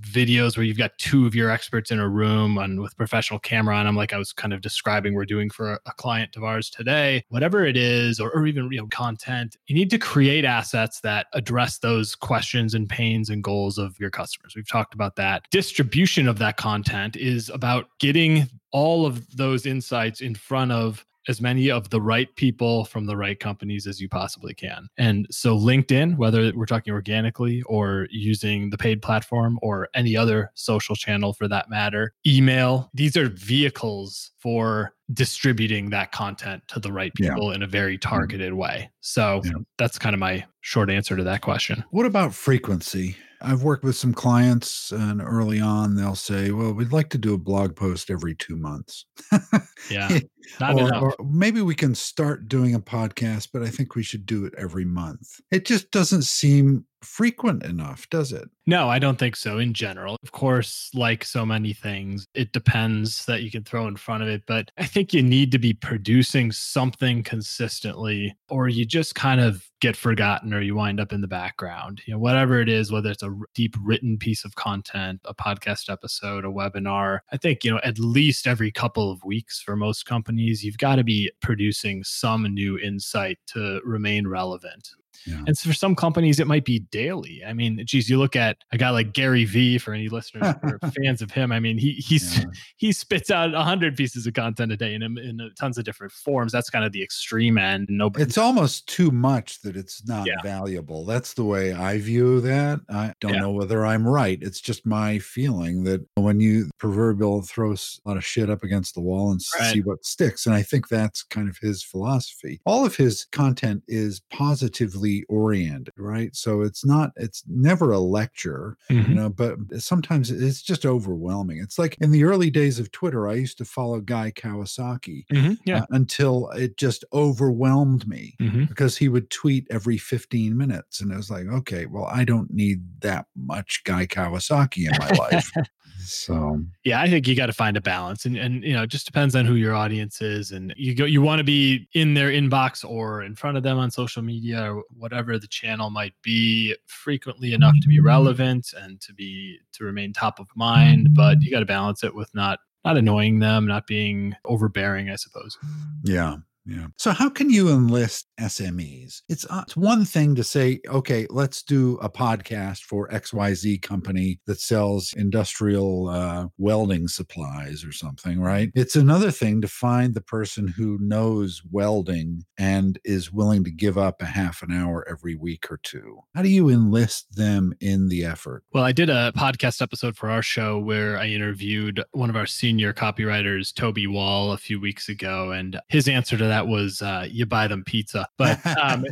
videos 0.00 0.56
where 0.56 0.64
you've 0.64 0.76
got 0.76 0.98
two 0.98 1.26
of 1.26 1.34
your 1.34 1.48
experts 1.48 1.92
in 1.92 2.00
a 2.00 2.08
room 2.08 2.58
and 2.58 2.80
with 2.80 2.96
professional 2.96 3.38
camera 3.38 3.76
on 3.76 3.86
them 3.86 3.94
like 3.94 4.12
I 4.12 4.18
was 4.18 4.32
kind 4.32 4.52
of 4.52 4.60
describing 4.60 5.14
we're 5.14 5.24
doing 5.24 5.48
for 5.48 5.74
a, 5.86 5.92
client 5.96 6.36
of 6.36 6.42
ours 6.42 6.68
today 6.68 7.24
whatever 7.28 7.64
it 7.64 7.76
is 7.76 8.18
or, 8.18 8.30
or 8.32 8.46
even 8.46 8.68
you 8.72 8.80
know 8.80 8.88
content 8.88 9.56
you 9.66 9.76
need 9.76 9.90
to 9.90 9.98
create 9.98 10.44
assets 10.44 11.00
that 11.02 11.26
address 11.34 11.78
those 11.78 12.16
questions 12.16 12.74
and 12.74 12.88
pains 12.88 13.30
and 13.30 13.44
goals 13.44 13.78
of 13.78 13.98
your 14.00 14.10
customers. 14.10 14.54
We've 14.56 14.68
talked 14.68 14.94
about 14.94 15.16
that. 15.16 15.46
Distribution 15.50 16.28
of 16.28 16.38
that 16.38 16.56
content 16.56 17.16
is 17.16 17.48
about 17.50 17.86
getting 17.98 18.48
all 18.72 19.06
of 19.06 19.36
those 19.36 19.66
insights 19.66 20.20
in 20.20 20.34
front 20.34 20.72
of 20.72 21.06
as 21.28 21.40
many 21.40 21.70
of 21.70 21.90
the 21.90 22.00
right 22.00 22.34
people 22.36 22.84
from 22.84 23.06
the 23.06 23.16
right 23.16 23.38
companies 23.38 23.86
as 23.86 24.00
you 24.00 24.08
possibly 24.08 24.54
can. 24.54 24.88
And 24.96 25.26
so, 25.30 25.56
LinkedIn, 25.56 26.16
whether 26.16 26.52
we're 26.54 26.66
talking 26.66 26.92
organically 26.92 27.62
or 27.62 28.08
using 28.10 28.70
the 28.70 28.78
paid 28.78 29.02
platform 29.02 29.58
or 29.62 29.88
any 29.94 30.16
other 30.16 30.50
social 30.54 30.94
channel 30.96 31.32
for 31.32 31.48
that 31.48 31.68
matter, 31.68 32.12
email, 32.26 32.90
these 32.94 33.16
are 33.16 33.28
vehicles 33.28 34.30
for 34.38 34.94
distributing 35.12 35.90
that 35.90 36.12
content 36.12 36.62
to 36.68 36.80
the 36.80 36.92
right 36.92 37.12
Yeah. 37.18 37.34
people 37.34 37.52
in 37.52 37.62
a 37.62 37.66
very 37.66 37.96
mm-hmm. 37.98 38.08
targeted 38.08 38.54
way. 38.54 38.90
So, 39.00 39.40
Yeah. 39.44 39.52
that's 39.78 39.98
kind 39.98 40.14
of 40.14 40.20
my 40.20 40.44
short 40.60 40.90
answer 40.90 41.16
to 41.16 41.24
that 41.24 41.42
question. 41.42 41.84
What 41.90 42.06
about 42.06 42.34
frequency? 42.34 43.16
I've 43.42 43.62
worked 43.62 43.84
with 43.84 43.96
some 43.96 44.14
clients, 44.14 44.92
and 44.92 45.20
early 45.20 45.60
on, 45.60 45.94
they'll 45.94 46.14
say, 46.14 46.50
Well, 46.50 46.72
we'd 46.72 46.92
like 46.92 47.10
to 47.10 47.18
do 47.18 47.34
a 47.34 47.38
blog 47.38 47.76
post 47.76 48.10
every 48.10 48.34
two 48.34 48.56
months. 48.56 49.04
Yeah. 49.90 50.18
not 50.60 50.74
or, 50.74 50.88
enough. 50.88 51.02
or 51.02 51.16
maybe 51.24 51.60
we 51.60 51.74
can 51.74 51.94
start 51.94 52.48
doing 52.48 52.74
a 52.74 52.80
podcast, 52.80 53.48
but 53.52 53.62
I 53.62 53.68
think 53.68 53.94
we 53.94 54.02
should 54.02 54.26
do 54.26 54.44
it 54.44 54.54
every 54.56 54.84
month. 54.84 55.40
It 55.50 55.66
just 55.66 55.90
doesn't 55.90 56.22
seem 56.22 56.84
frequent 57.02 57.62
enough, 57.62 58.08
does 58.10 58.32
it? 58.32 58.48
No, 58.66 58.88
I 58.88 58.98
don't 58.98 59.18
think 59.18 59.36
so 59.36 59.58
in 59.58 59.72
general. 59.72 60.16
Of 60.22 60.32
course, 60.32 60.90
like 60.92 61.24
so 61.24 61.46
many 61.46 61.72
things, 61.72 62.26
it 62.34 62.52
depends 62.52 63.24
that 63.26 63.42
you 63.42 63.50
can 63.50 63.62
throw 63.62 63.86
in 63.86 63.96
front 63.96 64.22
of 64.22 64.28
it. 64.28 64.42
But 64.46 64.70
I 64.76 64.86
think 64.86 65.12
you 65.12 65.22
need 65.22 65.52
to 65.52 65.58
be 65.58 65.72
producing 65.72 66.50
something 66.52 67.22
consistently, 67.22 68.36
or 68.48 68.68
you 68.68 68.84
just 68.84 69.14
kind 69.14 69.40
of 69.40 69.70
get 69.80 69.96
forgotten 69.96 70.52
or 70.52 70.60
you 70.60 70.74
wind 70.74 70.98
up 70.98 71.12
in 71.12 71.20
the 71.20 71.28
background. 71.28 72.02
You 72.06 72.14
know, 72.14 72.18
whatever 72.18 72.60
it 72.60 72.68
is, 72.68 72.90
whether 72.90 73.10
it's 73.10 73.22
a 73.22 73.34
deep 73.54 73.76
written 73.82 74.18
piece 74.18 74.44
of 74.44 74.54
content, 74.56 75.20
a 75.24 75.34
podcast 75.34 75.90
episode, 75.90 76.44
a 76.44 76.48
webinar, 76.48 77.20
I 77.30 77.36
think, 77.36 77.62
you 77.62 77.70
know, 77.70 77.80
at 77.84 77.98
least 77.98 78.46
every 78.46 78.72
couple 78.72 79.10
of 79.12 79.22
weeks 79.24 79.62
for 79.66 79.76
most 79.76 80.06
companies, 80.06 80.64
you've 80.64 80.78
got 80.78 80.96
to 80.96 81.04
be 81.04 81.30
producing 81.42 82.04
some 82.04 82.44
new 82.44 82.78
insight 82.78 83.38
to 83.48 83.80
remain 83.84 84.28
relevant. 84.28 84.90
Yeah. 85.26 85.42
And 85.46 85.56
so 85.56 85.68
for 85.70 85.74
some 85.74 85.94
companies, 85.94 86.40
it 86.40 86.46
might 86.46 86.64
be 86.64 86.80
daily. 86.80 87.42
I 87.46 87.52
mean, 87.52 87.80
geez, 87.84 88.08
you 88.10 88.18
look 88.18 88.36
at 88.36 88.58
a 88.72 88.78
guy 88.78 88.90
like 88.90 89.12
Gary 89.12 89.44
Vee. 89.44 89.78
For 89.78 89.92
any 89.92 90.08
listeners 90.08 90.54
or 90.62 90.78
fans 91.02 91.22
of 91.22 91.30
him, 91.30 91.52
I 91.52 91.60
mean, 91.60 91.78
he 91.78 91.92
he's 91.92 92.38
Yeah. 92.38 92.44
he 92.76 92.92
spits 92.92 93.30
out 93.30 93.54
a 93.54 93.62
hundred 93.62 93.96
pieces 93.96 94.26
of 94.26 94.34
content 94.34 94.72
a 94.72 94.76
day 94.76 94.94
in 94.94 95.02
in 95.02 95.50
tons 95.58 95.78
of 95.78 95.84
different 95.84 96.12
forms. 96.12 96.52
That's 96.52 96.70
kind 96.70 96.84
of 96.84 96.92
the 96.92 97.02
extreme 97.02 97.58
end. 97.58 97.86
Nobody. 97.88 98.24
It's 98.24 98.38
almost 98.38 98.86
too 98.88 99.10
much 99.10 99.60
that 99.62 99.76
it's 99.76 100.06
not 100.06 100.26
Yeah. 100.26 100.34
valuable. 100.42 101.04
That's 101.04 101.34
the 101.34 101.44
way 101.44 101.72
I 101.72 101.98
view 101.98 102.40
that. 102.42 102.80
I 102.90 103.12
don't 103.20 103.38
know 103.38 103.50
whether 103.52 103.84
I'm 103.84 104.06
right. 104.06 104.38
It's 104.42 104.60
just 104.60 104.86
my 104.86 105.18
feeling 105.18 105.84
that 105.84 106.04
when 106.16 106.40
you 106.40 106.70
proverbial 106.78 107.42
throws 107.42 108.00
a 108.04 108.08
lot 108.08 108.16
of 108.16 108.24
shit 108.24 108.50
up 108.50 108.62
against 108.62 108.94
the 108.94 109.00
wall 109.00 109.30
and 109.30 109.40
Right. 109.60 109.72
see 109.74 109.80
what 109.82 110.04
sticks. 110.04 110.46
And 110.46 110.54
I 110.54 110.62
think 110.62 110.88
that's 110.88 111.22
kind 111.22 111.48
of 111.48 111.56
his 111.58 111.82
philosophy. 111.82 112.60
All 112.66 112.84
of 112.84 112.96
his 112.96 113.26
content 113.32 113.82
is 113.88 114.20
positively 114.30 115.05
oriented, 115.28 115.92
right? 115.96 116.34
So 116.34 116.62
it's 116.62 116.84
not, 116.84 117.10
it's 117.16 117.42
never 117.48 117.92
a 117.92 117.98
lecture, 117.98 118.76
you 118.88 118.96
Mhm. 119.02 119.08
know, 119.14 119.28
but 119.28 119.56
sometimes 119.80 120.30
it's 120.30 120.62
just 120.62 120.84
overwhelming. 120.86 121.58
It's 121.58 121.78
like 121.78 121.96
in 122.00 122.10
the 122.10 122.24
early 122.24 122.50
days 122.50 122.78
of 122.78 122.90
Twitter, 122.92 123.28
I 123.28 123.34
used 123.34 123.58
to 123.58 123.64
follow 123.64 124.00
Guy 124.00 124.32
Kawasaki 124.32 125.24
Mhm. 125.32 125.58
Yeah. 125.64 125.82
uh, 125.82 125.86
until 125.90 126.50
it 126.50 126.76
just 126.76 127.04
overwhelmed 127.12 128.06
me 128.08 128.34
Mhm. 128.40 128.68
because 128.68 128.96
he 128.96 129.08
would 129.08 129.30
tweet 129.30 129.66
every 129.70 129.98
15 129.98 130.56
minutes. 130.56 131.00
And 131.00 131.12
I 131.12 131.16
was 131.16 131.30
like, 131.30 131.46
okay, 131.46 131.86
well, 131.86 132.06
I 132.06 132.24
don't 132.24 132.52
need 132.52 132.82
that 133.00 133.26
much 133.36 133.82
Guy 133.84 134.06
Kawasaki 134.06 134.86
in 134.90 134.96
my 134.98 135.10
life. 135.10 135.50
so, 135.98 136.62
Yeah, 136.84 137.00
I 137.00 137.08
think 137.08 137.26
you 137.26 137.34
got 137.34 137.46
to 137.46 137.52
find 137.52 137.76
a 137.76 137.80
balance, 137.80 138.24
and 138.26 138.36
and 138.36 138.62
you 138.62 138.72
know, 138.74 138.82
it 138.82 138.88
just 138.90 139.06
depends 139.06 139.34
on 139.34 139.44
who 139.46 139.54
your 139.54 139.74
audience 139.74 140.20
is, 140.20 140.52
and 140.52 140.72
you 140.76 140.94
go, 140.94 141.04
you 141.04 141.20
want 141.22 141.38
to 141.40 141.44
be 141.44 141.88
in 141.94 142.14
their 142.14 142.30
inbox 142.30 142.84
or 142.88 143.22
in 143.22 143.34
front 143.34 143.56
of 143.56 143.62
them 143.62 143.78
on 143.78 143.90
social 143.90 144.22
media 144.22 144.72
or 144.72 144.84
whatever 144.98 145.38
the 145.38 145.46
channel 145.46 145.90
might 145.90 146.14
be, 146.22 146.74
frequently 146.86 147.52
enough 147.52 147.74
to 147.82 147.88
be 147.88 147.96
mm-hmm. 147.96 148.06
relevant 148.06 148.68
and 148.76 149.00
to 149.02 149.12
be 149.12 149.58
to 149.72 149.84
remain 149.84 150.12
top 150.12 150.38
of 150.38 150.48
mind. 150.54 151.08
But 151.14 151.42
you 151.42 151.50
got 151.50 151.60
to 151.60 151.66
balance 151.66 152.02
it 152.02 152.14
with 152.14 152.34
not 152.34 152.58
not 152.84 152.96
annoying 152.96 153.40
them, 153.40 153.66
not 153.66 153.86
being 153.86 154.34
overbearing, 154.44 155.10
I 155.10 155.16
suppose. 155.16 155.58
yeah. 156.04 156.36
Yeah. 156.66 156.88
So, 156.98 157.12
how 157.12 157.28
can 157.28 157.48
you 157.48 157.68
enlist 157.70 158.26
SMEs? 158.40 159.22
It's, 159.28 159.46
uh, 159.48 159.62
it's 159.62 159.76
one 159.76 160.04
thing 160.04 160.34
to 160.34 160.44
say, 160.44 160.80
okay, 160.88 161.26
let's 161.30 161.62
do 161.62 161.96
a 162.02 162.10
podcast 162.10 162.82
for 162.82 163.08
XYZ 163.08 163.82
company 163.82 164.40
that 164.46 164.60
sells 164.60 165.14
industrial 165.16 166.08
uh, 166.08 166.46
welding 166.58 167.08
supplies 167.08 167.84
or 167.84 167.92
something, 167.92 168.40
right? 168.40 168.70
It's 168.74 168.96
another 168.96 169.30
thing 169.30 169.60
to 169.60 169.68
find 169.68 170.14
the 170.14 170.20
person 170.20 170.66
who 170.66 170.98
knows 171.00 171.62
welding 171.70 172.42
and 172.58 172.98
is 173.04 173.32
willing 173.32 173.62
to 173.64 173.70
give 173.70 173.96
up 173.96 174.20
a 174.20 174.26
half 174.26 174.62
an 174.62 174.72
hour 174.72 175.06
every 175.08 175.36
week 175.36 175.70
or 175.70 175.78
two. 175.78 176.20
How 176.34 176.42
do 176.42 176.48
you 176.48 176.68
enlist 176.68 177.36
them 177.36 177.74
in 177.80 178.08
the 178.08 178.24
effort? 178.24 178.64
Well, 178.72 178.84
I 178.84 178.92
did 178.92 179.10
a 179.10 179.32
podcast 179.36 179.80
episode 179.80 180.16
for 180.16 180.30
our 180.30 180.42
show 180.42 180.78
where 180.78 181.16
I 181.16 181.26
interviewed 181.26 182.02
one 182.12 182.30
of 182.30 182.36
our 182.36 182.46
senior 182.46 182.92
copywriters, 182.92 183.72
Toby 183.72 184.06
Wall, 184.06 184.52
a 184.52 184.58
few 184.58 184.80
weeks 184.80 185.08
ago, 185.08 185.52
and 185.52 185.78
his 185.88 186.08
answer 186.08 186.36
to 186.36 186.44
that 186.44 186.55
was 186.64 187.02
uh, 187.02 187.26
"You 187.28 187.44
buy 187.46 187.66
them 187.66 187.82
pizza." 187.84 188.28
But 188.38 188.64
um, 188.80 189.04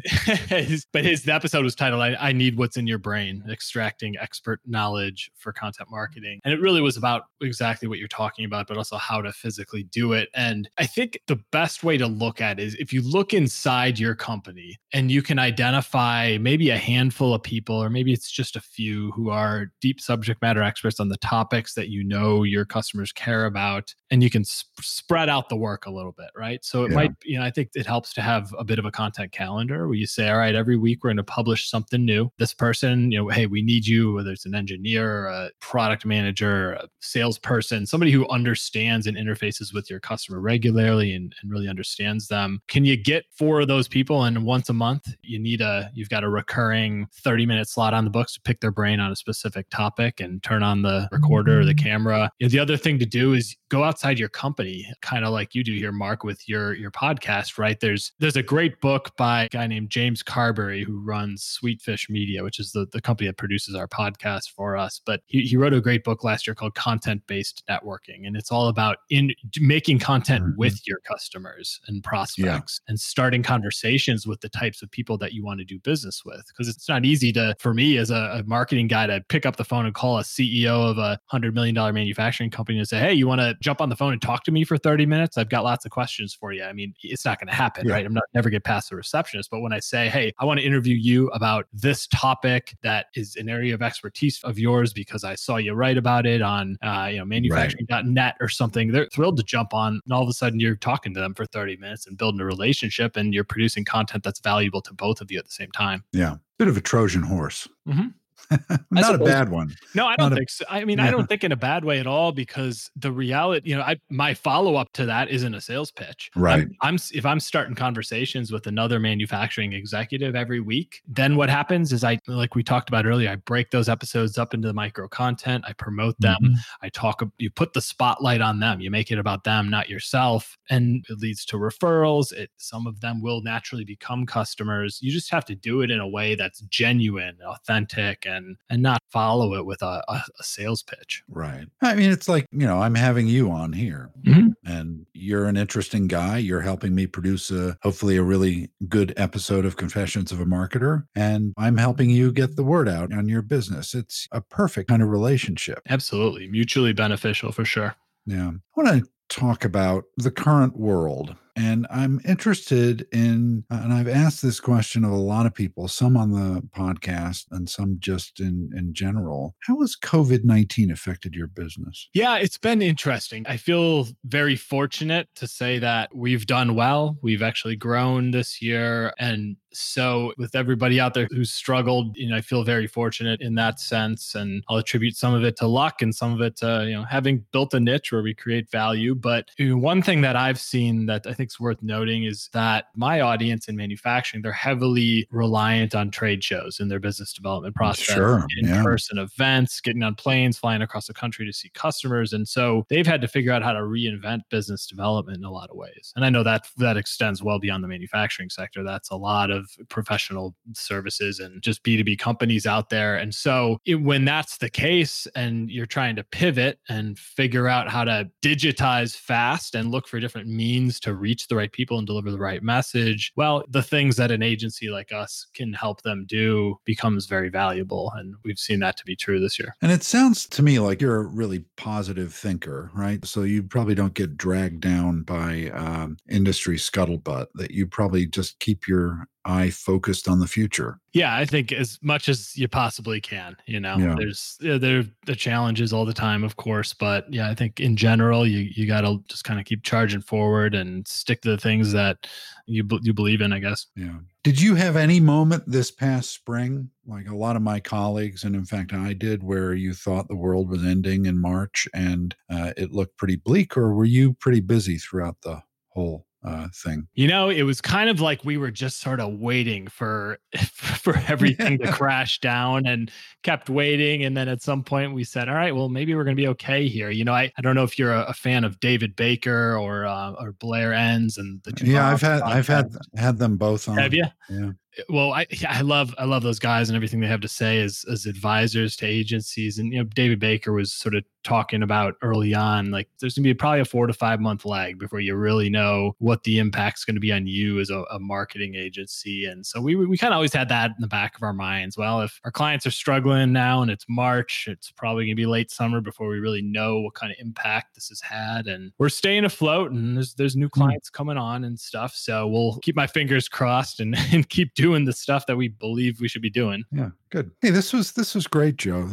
his, 0.49 0.87
but 0.93 1.05
his 1.05 1.25
the 1.25 1.35
episode 1.35 1.65
was 1.65 1.75
titled 1.75 2.01
I, 2.01 2.15
"I 2.21 2.33
Need 2.33 2.57
What's 2.57 2.77
in 2.77 2.87
Your 2.87 2.99
Brain: 2.99 3.43
Extracting 3.51 4.17
Expert 4.19 4.61
Knowledge 4.65 5.33
for 5.37 5.53
Content 5.53 5.91
Marketing," 5.91 6.41
and 6.45 6.55
it 6.55 6.61
really 6.61 6.81
was 6.81 6.97
about 6.97 7.23
exactly 7.41 7.89
what 7.89 7.99
you're 7.99 8.07
talking 8.07 8.45
about, 8.45 8.69
but 8.69 8.77
also 8.77 8.97
how 8.97 9.21
to 9.21 9.33
physically 9.33 9.83
do 9.83 10.13
it. 10.13 10.29
And 10.35 10.69
I 10.79 10.87
think 10.87 11.19
the 11.27 11.41
best 11.51 11.83
way 11.83 11.99
to 11.99 12.07
look 12.07 12.41
at 12.41 12.61
it 12.61 12.63
is 12.63 12.75
if 12.77 12.93
you 12.93 13.03
look 13.03 13.35
inside 13.35 13.99
your 13.99 14.15
company 14.15 14.77
and 14.93 15.11
you 15.11 15.23
can 15.23 15.39
identify 15.39 16.39
maybe 16.41 16.71
a 16.71 16.77
handful 16.79 17.35
of 17.35 17.43
people, 17.43 17.77
or 17.83 17.91
maybe 17.91 18.13
it's 18.13 18.31
just 18.31 18.55
a 18.55 18.61
few 18.61 19.11
who 19.13 19.31
are 19.31 19.73
deep 19.81 20.01
subject 20.01 20.41
matter 20.43 20.63
experts 20.63 21.01
on 21.01 21.09
the 21.09 21.17
topics 21.17 21.75
that 21.75 21.89
you 21.89 22.05
know 22.05 22.43
your 22.43 22.65
customers 22.65 23.11
care 23.13 23.47
about, 23.47 23.95
and 24.11 24.23
you 24.23 24.31
can 24.31 24.45
sp- 24.47 24.71
spread 24.81 25.29
out 25.29 25.49
the 25.49 25.57
work 25.57 25.87
a 25.87 25.91
little 25.91 26.13
bit, 26.13 26.29
right? 26.37 26.65
So 26.65 26.85
it 26.85 26.91
Yeah. 26.91 26.95
might, 26.97 27.11
you 27.35 27.41
know, 27.41 27.47
I 27.47 27.51
think 27.51 27.71
it 27.75 27.85
helps 27.85 28.13
to 28.15 28.23
have 28.23 28.55
a 28.57 28.63
bit 28.63 28.79
of 28.79 28.85
a 28.85 28.93
content 28.93 29.33
calendar 29.33 29.89
where 29.89 29.97
you 29.97 30.07
say, 30.07 30.31
all 30.31 30.39
right, 30.39 30.55
every 30.55 30.77
week 30.77 31.03
we're 31.03 31.09
going 31.09 31.17
to 31.17 31.25
publish 31.25 31.69
something 31.69 32.05
new. 32.05 32.31
This 32.39 32.55
person, 32.55 33.11
you 33.11 33.19
know, 33.19 33.29
hey, 33.29 33.47
we 33.47 33.61
need 33.61 33.89
you, 33.89 34.13
whether 34.13 34.31
it's 34.31 34.47
an 34.47 34.55
engineer, 34.55 35.27
a 35.27 35.51
product 35.61 36.07
manager, 36.07 36.75
a 36.75 36.87
salesperson, 37.01 37.87
somebody 37.87 38.13
who 38.13 38.29
understands 38.29 39.09
and 39.09 39.17
interfaces 39.17 39.75
with 39.75 39.91
your 39.91 39.99
customer 39.99 40.39
regularly 40.39 41.13
and, 41.13 41.35
and 41.43 41.51
really 41.51 41.69
understands 41.69 42.29
them. 42.29 42.63
Can 42.69 42.85
you 42.85 42.97
get 42.97 43.25
four 43.37 43.61
of 43.63 43.67
those 43.67 43.89
people 43.89 44.23
and 44.23 44.45
once 44.45 44.69
a 44.69 44.73
month 44.73 45.13
you 45.23 45.41
need 45.41 45.61
a 45.61 45.91
you've 45.93 46.09
got 46.09 46.23
a 46.23 46.29
recurring 46.29 47.09
30 47.15 47.47
minute 47.47 47.69
slot 47.69 47.95
on 47.95 48.05
the 48.05 48.11
books 48.11 48.35
to 48.35 48.41
pick 48.43 48.61
their 48.61 48.71
brain 48.71 49.01
on 49.01 49.11
a 49.11 49.17
specific 49.17 49.69
topic 49.71 50.21
and 50.21 50.41
turn 50.45 50.63
on 50.63 50.83
the 50.83 51.09
recorder 51.11 51.59
or 51.61 51.65
the 51.65 51.75
mm-hmm. 51.75 51.89
camera. 51.89 52.31
You 52.39 52.47
know, 52.47 52.51
the 52.51 52.61
other 52.61 52.77
thing 52.77 53.01
to 53.01 53.07
do 53.07 53.33
is 53.33 53.57
go 53.71 53.83
outside 53.83 54.21
your 54.21 54.29
company, 54.29 54.87
kind 55.03 55.25
of 55.25 55.33
like 55.33 55.53
you 55.53 55.65
do 55.65 55.75
here, 55.75 55.91
Mark, 55.91 56.23
with 56.23 56.49
your 56.49 56.75
your 56.75 56.93
podcast, 56.93 57.24
right? 57.59 57.79
There's 57.81 58.13
there's 58.19 58.37
a 58.37 58.43
great 58.43 58.81
book 58.81 59.11
by 59.17 59.45
a 59.45 59.49
guy 59.49 59.67
named 59.67 59.91
James 59.91 60.23
Carbary 60.23 60.85
who 60.85 61.01
runs 61.01 61.59
Sweetfish 61.63 62.09
Media, 62.11 62.43
which 62.45 62.59
is 62.59 62.73
the, 62.73 62.87
the 62.93 63.01
company 63.01 63.29
that 63.29 63.37
produces 63.37 63.75
our 63.75 63.89
podcast 63.89 64.51
for 64.55 64.77
us. 64.77 65.01
But 65.05 65.21
he, 65.27 65.43
he 65.43 65.57
wrote 65.57 65.73
a 65.75 65.81
great 65.81 66.05
book 66.05 66.25
last 66.25 66.47
year 66.47 66.55
called 66.55 66.75
Content 66.75 67.23
Based 67.27 67.63
Networking. 67.69 68.27
And 68.27 68.37
it's 68.37 68.53
all 68.53 68.69
about 68.69 68.99
in 69.11 69.33
making 69.61 69.99
content 69.99 70.45
Mhm. 70.45 70.57
with 70.57 70.81
your 70.87 70.99
customers 71.01 71.81
and 71.89 72.03
prospects 72.03 72.81
and 72.89 72.99
starting 72.99 73.43
conversations 73.43 74.27
with 74.27 74.41
the 74.41 74.49
types 74.49 74.83
of 74.83 74.91
people 74.91 75.17
that 75.19 75.33
you 75.33 75.45
want 75.45 75.59
to 75.61 75.65
do 75.65 75.79
business 75.81 76.23
with. 76.25 76.43
Because 76.49 76.69
it's 76.69 76.89
not 76.89 77.05
easy 77.05 77.33
to, 77.33 77.55
for 77.59 77.73
me 77.75 77.97
as 77.99 78.11
a, 78.11 78.41
a 78.41 78.43
marketing 78.47 78.89
guy, 78.89 79.07
to 79.07 79.23
pick 79.29 79.47
up 79.47 79.57
the 79.57 79.65
phone 79.65 79.87
and 79.87 79.95
call 79.95 80.19
a 80.19 80.23
CEO 80.23 80.91
of 80.91 80.99
a 80.99 81.19
hundred 81.27 81.55
million 81.55 81.75
dollar 81.75 81.93
manufacturing 81.93 82.51
company 82.51 82.79
and 82.79 82.89
say, 82.89 82.99
Hey, 82.99 83.15
you 83.15 83.27
want 83.27 83.41
to 83.41 83.55
jump 83.63 83.81
on 83.81 83.89
the 83.89 83.97
phone 83.97 84.13
and 84.13 84.21
talk 84.23 84.45
to 84.45 84.51
me 84.51 84.65
for 84.65 84.77
30 84.77 85.07
minutes? 85.07 85.39
I've 85.39 85.49
got 85.49 85.65
lots 85.65 85.85
of 85.85 85.91
questions 85.91 86.35
for 86.35 86.53
you. 86.53 86.63
I 86.65 86.73
mean, 86.73 86.95
it's 87.13 87.25
not 87.25 87.39
going 87.39 87.49
to 87.49 87.55
happen, 87.55 87.87
Yeah. 87.87 87.95
right? 87.95 88.07
I'm 88.07 88.13
not 88.15 88.25
never 88.35 88.51
get 88.51 88.65
past 88.65 88.91
the 88.91 88.97
receptionist. 88.97 89.51
But 89.51 89.61
when 89.61 89.73
I 89.73 89.79
say, 89.81 90.09
Hey, 90.09 90.33
I 90.39 90.45
want 90.45 90.61
to 90.61 90.67
interview 90.67 90.95
you 90.95 91.29
about 91.29 91.67
this 91.73 92.07
topic 92.09 92.77
that 92.83 93.07
is 93.15 93.37
an 93.37 93.49
area 93.49 93.75
of 93.75 93.83
expertise 93.83 94.41
of 94.45 94.59
yours 94.59 94.93
because 94.93 95.25
I 95.25 95.35
saw 95.35 95.57
you 95.57 95.73
write 95.75 95.97
about 95.99 96.27
it 96.27 96.43
on, 96.43 96.77
uh, 96.83 97.09
you 97.11 97.19
know, 97.19 97.25
manufacturing.net 97.25 98.37
or 98.41 98.49
something, 98.49 98.93
they're 98.93 99.07
thrilled 99.13 99.37
to 99.39 99.43
jump 99.43 99.75
on. 99.75 100.01
And 100.05 100.13
all 100.13 100.23
of 100.23 100.29
a 100.29 100.33
sudden 100.33 100.61
you're 100.61 100.77
talking 100.77 101.15
to 101.15 101.21
them 101.21 101.35
for 101.35 101.47
30 101.47 101.77
minutes 101.77 102.07
and 102.07 102.17
building 102.17 102.41
a 102.41 102.45
relationship 102.45 103.17
and 103.17 103.35
you're 103.35 103.45
producing 103.45 103.85
content 103.85 104.25
that's 104.25 104.41
valuable 104.41 104.81
to 104.83 104.93
both 104.95 105.21
of 105.21 105.31
you 105.31 105.39
at 105.39 105.45
the 105.45 105.53
same 105.53 105.71
time. 105.73 106.05
Yeah. 106.13 106.37
Bit 106.59 106.69
of 106.69 106.77
a 106.77 106.81
Trojan 106.81 107.23
horse. 107.23 107.69
Mhm. 107.89 108.15
Not 108.91 109.15
a 109.15 109.19
bad 109.19 109.49
one. 109.49 109.75
No, 109.95 110.07
I 110.07 110.17
don't 110.17 110.31
Not 110.31 110.33
a- 110.33 110.37
think 110.37 110.51
so. 110.51 110.65
I 110.69 110.85
mean, 110.85 110.99
Yeah. 110.99 111.07
I 111.07 111.11
don't 111.11 111.29
think 111.29 111.45
in 111.45 111.53
a 111.53 111.57
bad 111.57 111.85
way 111.85 111.99
at 111.99 112.07
all 112.07 112.31
because 112.33 112.91
the 112.97 113.11
reality, 113.11 113.71
you 113.71 113.77
know, 113.77 113.83
I 113.83 113.97
my 114.11 114.35
follow 114.35 114.75
up 114.77 114.93
to 114.95 115.07
that 115.07 115.31
isn't 115.31 115.55
a 115.55 115.61
sales 115.61 115.91
pitch. 115.91 116.31
I'm- 116.35 116.43
Right. 116.45 116.69
I'm, 116.83 116.97
if 117.13 117.25
I'm 117.25 117.41
starting 117.41 117.75
conversations 117.75 118.53
with 118.53 118.67
another 118.67 118.99
manufacturing 119.01 119.73
executive 119.73 120.35
every 120.37 120.61
week, 120.61 121.03
then 121.09 121.37
what 121.37 121.49
happens 121.49 121.93
is 121.93 122.05
I 122.05 122.19
like 122.27 122.55
we 122.55 122.63
talked 122.63 122.89
about 122.89 123.07
earlier, 123.07 123.31
I 123.31 123.37
break 123.37 123.71
those 123.71 123.89
episodes 123.89 124.37
up 124.39 124.53
into 124.55 124.69
the 124.69 124.75
micro 124.75 125.09
content, 125.09 125.65
I 125.67 125.73
promote 125.73 126.19
them, 126.21 126.37
Mhm. 126.43 126.55
I 126.83 126.89
talk 126.91 127.23
you 127.39 127.51
put 127.51 127.73
the 127.73 127.81
spotlight 127.81 128.41
on 128.41 128.61
them. 128.61 128.81
You 128.81 128.91
make 128.91 129.11
it 129.11 129.19
about 129.19 129.45
them, 129.45 129.71
not 129.71 129.89
yourself, 129.89 130.59
and 130.69 131.05
it 131.09 131.19
leads 131.19 131.45
to 131.47 131.57
referrals. 131.57 132.33
It 132.33 132.51
some 132.57 132.87
of 132.87 133.01
them 133.01 133.23
will 133.23 133.43
naturally 133.43 133.85
become 133.85 134.27
customers. 134.27 134.99
You 135.01 135.11
just 135.13 135.31
have 135.31 135.45
to 135.47 135.55
do 135.55 135.81
it 135.83 135.91
in 135.91 136.01
a 136.01 136.09
way 136.09 136.35
that's 136.35 136.61
genuine, 136.63 137.39
authentic 137.47 138.24
and 138.27 138.57
and 138.71 138.83
not 138.83 138.99
follow 139.11 139.55
it 139.55 139.65
with 139.67 139.83
a, 139.83 140.03
a, 140.09 140.23
a 140.39 140.43
sales 140.43 140.83
pitch. 140.83 141.23
Right. 141.29 141.67
I 141.83 141.95
mean, 141.95 142.11
it's 142.11 142.29
like, 142.29 142.47
you 142.53 142.67
know, 142.67 142.81
I'm 142.81 142.95
having 142.95 143.27
you 143.29 143.51
on 143.51 143.73
here 143.73 144.11
Mhm. 144.27 144.55
and 144.65 145.07
you're 145.15 145.47
an 145.47 145.57
interesting 145.57 146.07
guy. 146.09 146.39
You're 146.39 146.61
helping 146.63 146.95
me 146.95 147.07
produce 147.07 147.51
a 147.51 147.77
hopefully 147.83 148.17
a 148.17 148.23
really 148.23 148.71
good 148.89 149.13
episode 149.17 149.65
of 149.65 149.77
Confessions 149.77 150.33
of 150.33 150.41
a 150.41 150.45
Marketer. 150.45 151.05
And 151.15 151.53
I'm 151.57 151.77
helping 151.77 152.11
you 152.11 152.33
get 152.33 152.57
the 152.57 152.65
word 152.65 152.89
out 152.89 153.13
on 153.13 153.29
your 153.29 153.43
business. 153.43 153.95
It's 153.95 154.27
a 154.33 154.41
perfect 154.41 154.89
kind 154.89 155.03
of 155.03 155.09
relationship. 155.09 155.81
Absolutely. 155.89 156.49
Mutually 156.49 156.93
beneficial 156.93 157.53
for 157.53 157.65
sure. 157.65 157.95
Yeah. 158.27 158.51
I 158.77 158.81
want 158.81 159.05
to 159.05 159.09
talk 159.35 159.65
about 159.65 160.05
the 160.17 160.31
current 160.31 160.77
world 160.77 161.37
and 161.57 161.87
I'm 161.89 162.21
interested 162.27 163.07
in, 163.13 163.65
uh, 163.71 163.81
and 163.85 163.93
I've 163.93 164.09
asked 164.09 164.43
this 164.43 164.59
question 164.59 165.05
of 165.05 165.13
a 165.13 165.17
lot 165.17 165.47
of 165.47 165.55
people, 165.55 165.87
some 165.87 166.17
on 166.17 166.33
the 166.33 166.63
podcast 166.77 167.47
and 167.53 167.69
some 167.69 167.97
just 168.01 168.41
in, 168.41 168.71
in 168.77 168.93
general. 168.93 169.55
How 169.61 169.81
has 169.81 169.97
COVID 169.97 170.45
19 170.45 170.91
affected 170.91 171.35
your 171.35 171.47
business? 171.47 172.09
Yeah, 172.13 172.37
it's 172.37 172.59
been 172.59 172.83
interesting. 172.83 173.47
I 173.47 173.57
feel 173.57 174.09
very 174.25 174.57
fortunate 174.57 175.29
to 175.37 175.47
say 175.47 175.79
that 175.79 176.15
we've 176.15 176.47
done 176.47 176.75
well. 176.75 177.19
We've 177.23 177.43
actually 177.43 177.77
grown 177.77 178.33
this 178.33 178.61
year. 178.61 179.15
And 179.19 179.57
so, 179.73 180.33
with 180.39 180.55
everybody 180.55 181.01
out 181.01 181.15
there 181.15 181.29
who's 181.31 181.53
struggled, 181.53 182.17
you 182.17 182.29
know, 182.29 182.37
I 182.37 182.41
feel 182.41 182.65
very 182.65 182.87
fortunate 182.87 183.41
in 183.41 183.55
that 183.57 183.81
sense. 183.81 184.35
And 184.35 184.63
I'll 184.69 184.79
attribute 184.79 185.17
some 185.17 185.35
of 185.35 185.45
it 185.45 185.57
to 185.57 185.67
luck 185.67 186.03
and 186.03 186.15
some 186.15 186.33
of 186.33 186.41
it 186.41 186.57
to, 186.59 186.85
you 186.87 186.95
know, 186.95 187.05
having 187.05 187.45
built 187.53 187.75
a 187.75 187.81
niche 187.81 188.13
where 188.13 188.23
we 188.23 188.35
create 188.35 188.71
value. 188.71 189.15
But 189.25 189.51
uh, 189.59 189.75
one 189.79 190.03
thing 190.03 190.21
that 190.21 190.37
I've 190.37 190.61
seen 190.61 191.07
that 191.07 191.27
I 191.27 191.33
think 191.33 191.49
is 191.49 191.59
worth 191.59 191.83
noting 191.83 192.25
is 192.25 192.51
that 192.53 192.89
my 192.95 193.23
audience 193.23 193.69
in 193.69 193.75
manufacturing, 193.75 194.43
they're 194.43 194.53
heavily 194.53 195.27
reliant 195.31 195.95
on 195.95 196.11
trade 196.11 196.45
shows 196.45 196.79
in 196.79 196.89
their 196.89 197.01
business 197.01 197.33
development 197.33 197.75
process, 197.75 198.15
sure, 198.15 198.47
in 198.59 198.69
yeah. 198.69 198.83
person 198.83 199.17
events, 199.17 199.81
getting 199.81 200.03
on 200.03 200.15
planes, 200.15 200.59
flying 200.59 200.83
across 200.83 201.07
the 201.07 201.15
country 201.15 201.47
to 201.47 201.55
see 201.55 201.71
customers. 201.71 202.35
And 202.35 202.47
so 202.47 202.85
they've 202.91 203.07
had 203.07 203.23
to 203.23 203.29
figure 203.29 203.51
out 203.51 203.63
how 203.63 203.73
to 203.73 203.81
reinvent 203.81 204.43
business 204.51 204.87
development 204.87 205.39
in 205.39 205.45
a 205.45 205.51
lot 205.51 205.71
of 205.71 205.77
ways. 205.77 206.13
And 206.17 206.23
I 206.23 206.29
know 206.29 206.43
that 206.43 206.69
that 206.77 206.99
extends 206.99 207.43
well 207.43 207.59
beyond 207.59 207.83
the 207.83 207.89
manufacturing 207.89 208.51
sector. 208.51 208.83
That's 208.85 209.09
a 209.09 209.17
lot 209.17 209.51
of 209.51 209.71
professional 209.89 210.55
services 210.75 211.41
and 211.41 211.63
just 211.63 211.83
B2B 211.83 212.19
companies 212.19 212.67
out 212.67 212.91
there. 212.91 213.17
And 213.17 213.35
so 213.35 213.79
it, 213.87 213.95
when 213.95 214.27
that's 214.27 214.59
the 214.59 214.69
case 214.69 215.27
and 215.35 215.71
you're 215.71 215.87
trying 215.87 216.15
to 216.17 216.25
pivot 216.25 216.79
and 216.91 217.19
figure 217.19 217.69
out 217.69 217.89
how 217.89 218.05
to 218.05 218.31
digitize 218.43 219.04
fast 219.13 219.75
and 219.75 219.91
look 219.91 220.07
for 220.07 220.21
different 220.21 220.49
means 220.49 221.01
to 221.01 221.15
reach 221.15 221.49
the 221.49 221.57
right 221.57 221.73
people 221.73 221.99
and 221.99 222.07
deliver 222.07 222.31
the 222.31 222.39
right 222.39 222.63
message, 222.63 223.33
well, 223.37 223.65
the 223.69 223.83
things 223.83 224.17
that 224.17 224.31
an 224.31 224.43
agency 224.43 224.89
like 224.89 225.13
us 225.13 225.47
can 225.55 225.73
help 225.73 226.03
them 226.03 226.25
do 226.27 226.77
becomes 226.85 227.27
very 227.27 227.49
valuable. 227.49 228.13
And 228.17 228.35
we've 228.45 228.59
seen 228.59 228.81
that 228.81 228.97
to 228.99 229.05
be 229.05 229.17
true 229.17 229.41
this 229.41 229.59
year. 229.59 229.75
And 229.83 229.91
it 229.91 230.05
sounds 230.05 230.47
to 230.49 230.63
me 230.63 230.79
like 230.79 231.01
you're 231.01 231.17
a 231.17 231.27
really 231.27 231.65
positive 231.77 232.33
thinker, 232.33 232.91
right? 232.95 233.25
So 233.25 233.43
you 233.43 233.63
probably 233.63 233.95
don't 233.95 234.15
get 234.15 234.37
dragged 234.37 234.81
down 234.81 235.23
by 235.23 235.71
um, 235.75 236.17
industry 236.29 236.77
scuttlebutt, 236.77 237.47
that 237.55 237.73
you 237.73 237.87
probably 237.87 238.27
just 238.27 238.59
keep 238.61 238.87
your 238.87 239.27
eye 239.45 239.71
focused 239.71 240.29
on 240.29 240.41
the 240.41 240.47
future. 240.47 240.99
Yeah, 241.13 241.37
I 241.37 241.45
think 241.45 241.71
as 241.73 241.99
much 242.03 242.29
as 242.29 242.57
you 242.57 242.67
possibly 242.67 243.21
can. 243.21 243.57
You 243.67 243.79
know, 243.81 243.97
Yeah. 243.99 244.15
there's 244.19 244.57
there 244.61 245.01
are 245.01 245.05
the 245.27 245.37
challenges 245.37 245.93
all 245.93 246.05
the 246.05 246.13
time, 246.15 246.43
of 246.45 246.57
course, 246.57 246.93
but 246.95 247.33
yeah, 247.33 247.49
I 247.51 247.55
think 247.55 247.79
in 247.81 247.97
general, 247.97 248.47
you 248.47 248.71
you 248.75 248.87
got 248.87 249.03
to 249.03 249.23
just 249.29 249.45
kind 249.45 249.61
of 249.61 249.67
keep 249.67 249.83
charging 249.83 250.21
forward 250.23 250.75
and 250.75 251.07
stick 251.07 251.43
to 251.43 251.51
the 251.51 251.59
things 251.59 251.93
that 251.93 252.27
you 252.67 252.87
you 253.03 253.13
believe 253.15 253.41
in. 253.41 253.53
I 253.53 253.59
guess. 253.61 253.87
Yeah. 253.97 254.19
Did 254.43 254.61
you 254.61 254.75
have 254.75 254.97
any 254.97 255.21
moment 255.21 255.65
this 255.67 255.91
past 255.91 256.31
spring, 256.33 256.91
like 257.07 257.29
a 257.29 257.37
lot 257.37 257.57
of 257.57 257.63
my 257.63 257.81
colleagues, 257.81 258.45
and 258.45 258.55
in 258.55 258.65
fact 258.65 258.93
I 258.93 259.13
did, 259.15 259.43
where 259.43 259.73
you 259.75 259.95
thought 259.95 260.29
the 260.29 260.37
world 260.37 260.69
was 260.69 260.85
ending 260.85 261.27
in 261.27 261.39
March 261.41 261.89
and 261.95 262.35
uh, 262.51 262.73
it 262.77 262.93
looked 262.93 263.17
pretty 263.17 263.37
bleak, 263.37 263.77
or 263.77 263.95
were 263.95 264.05
you 264.05 264.35
pretty 264.35 264.61
busy 264.61 264.99
throughout 264.99 265.41
the 265.43 265.63
whole 265.89 266.27
uh, 266.45 266.69
thing? 266.75 267.09
You 267.15 267.29
know, 267.29 267.49
it 267.49 267.63
was 267.63 267.81
kind 267.81 268.11
of 268.11 268.21
like 268.21 268.45
we 268.45 268.57
were 268.57 268.71
just 268.71 269.01
sort 269.01 269.21
of 269.21 269.35
waiting 269.35 269.87
for 269.89 270.39
for 270.73 271.17
everything 271.29 271.79
to 271.79 271.93
crash 271.93 272.41
down 272.41 272.87
and 272.87 273.11
kept 273.43 273.71
waiting. 273.71 274.25
And 274.25 274.37
then 274.37 274.49
at 274.49 274.63
some 274.63 274.83
point 274.83 275.15
we 275.15 275.25
said, 275.25 275.49
all 275.49 275.55
right, 275.55 275.75
well, 275.75 275.89
maybe 275.89 276.15
we're 276.15 276.25
going 276.25 276.37
to 276.37 276.43
be 276.43 276.49
okay 276.49 276.89
here. 276.89 277.11
You 277.11 277.25
know, 277.25 277.33
I, 277.33 277.53
I 277.57 277.63
don't 277.63 277.75
know 277.75 277.85
if 277.85 277.99
you're 277.99 278.13
a, 278.13 278.25
a 278.25 278.35
fan 278.35 278.65
of 278.65 278.79
David 278.81 279.17
Baker 279.17 279.77
or 279.77 280.05
uh, 280.05 280.33
or 280.33 280.53
Blair 280.53 280.93
Enns 280.93 281.39
and 281.39 281.63
the 281.65 281.73
two 281.73 281.87
Yeah, 281.87 282.09
I've 282.09 282.23
had 282.23 282.43
I've 282.43 282.69
had 282.69 282.95
had 283.17 283.39
them 283.39 283.57
both 283.57 283.89
on. 283.89 283.99
Have 283.99 284.15
you? 284.15 284.25
Yeah. 284.49 284.73
Well 285.09 285.33
I 285.33 285.47
yeah, 285.51 285.73
I 285.77 285.81
love 285.81 286.15
I 286.19 286.25
love 286.25 286.43
those 286.43 286.59
guys 286.59 286.89
and 286.89 286.97
everything 286.97 287.21
they 287.21 287.27
have 287.27 287.41
to 287.41 287.49
say 287.49 287.81
as 287.81 288.05
as 288.11 288.27
advisors 288.27 288.97
to 288.97 289.07
agencies. 289.07 289.79
And 289.79 289.93
you 289.93 289.99
know 289.99 290.05
David 290.05 290.41
Baker 290.41 290.73
was 290.73 290.93
sort 290.93 291.15
of 291.15 291.25
talking 291.43 291.83
about 291.83 292.15
early 292.23 292.55
on 292.55 292.91
like 292.91 293.09
there's 293.21 293.35
gonna 293.35 293.45
be 293.45 293.55
probably 293.55 293.81
a 293.81 293.85
four 293.85 294.07
to 294.07 294.13
five 294.13 294.41
month 294.41 294.65
lag 294.65 294.99
before 294.99 295.21
you 295.21 295.37
really 295.37 295.69
know 295.69 296.15
what 296.19 296.43
the 296.45 296.59
impact's 296.59 297.05
going 297.05 297.15
to 297.15 297.21
be 297.21 297.33
on 297.33 297.47
you 297.47 297.79
as 297.81 297.91
a, 297.91 298.03
a 298.11 298.19
marketing 298.19 298.75
agency. 298.75 299.45
And 299.45 299.65
so 299.65 299.81
we 299.81 299.95
we 299.95 300.17
kind 300.17 300.33
of 300.33 300.37
always 300.37 300.55
had 300.55 300.69
that 300.71 300.91
in 300.91 301.01
the 301.01 301.07
back 301.07 301.37
of 301.37 301.43
our 301.43 301.53
minds. 301.53 301.99
Well 301.99 302.23
if 302.23 302.41
our 302.45 302.51
clients 302.51 302.87
are 302.87 302.91
struggling 302.91 303.53
now 303.53 303.83
and 303.83 303.91
it's 303.91 304.07
March 304.09 304.67
it's 304.69 304.91
probably 304.91 305.27
gonna 305.27 305.35
be 305.35 305.47
late 305.47 305.71
summer 305.71 306.01
before 306.01 306.29
we 306.29 306.39
really 306.39 306.63
know 306.63 307.01
what 307.01 307.15
kind 307.15 307.33
of 307.33 307.39
impact 307.39 307.95
this 307.95 308.09
has 308.09 308.21
had. 308.21 308.67
And 308.67 308.93
we're 308.99 309.09
staying 309.09 309.45
afloat 309.45 309.91
and 309.91 310.17
there's 310.17 310.35
there's 310.35 310.57
new 310.57 310.69
hmm. 310.69 310.81
clients 310.81 311.11
coming 311.11 311.37
on 311.37 311.65
and 311.65 311.79
stuff. 311.79 312.15
So 312.15 312.47
we'll 312.47 312.79
keep 312.83 312.97
my 312.97 313.07
fingers 313.07 313.49
crossed 313.49 314.01
and, 314.01 314.17
and 314.33 314.49
keep 314.49 314.75
doing 314.85 315.05
the 315.07 315.13
stuff 315.13 315.47
that 315.47 315.57
we 315.57 315.69
believe 315.69 316.21
we 316.21 316.29
should 316.29 316.43
be 316.43 316.51
doing 316.51 316.85
Yeah, 316.93 317.11
good. 317.31 317.51
Hey, 317.63 317.71
this 317.71 317.93
was 317.93 318.13
this 318.13 318.35
was 318.35 318.47
great, 318.47 318.77
Joe. 318.77 319.09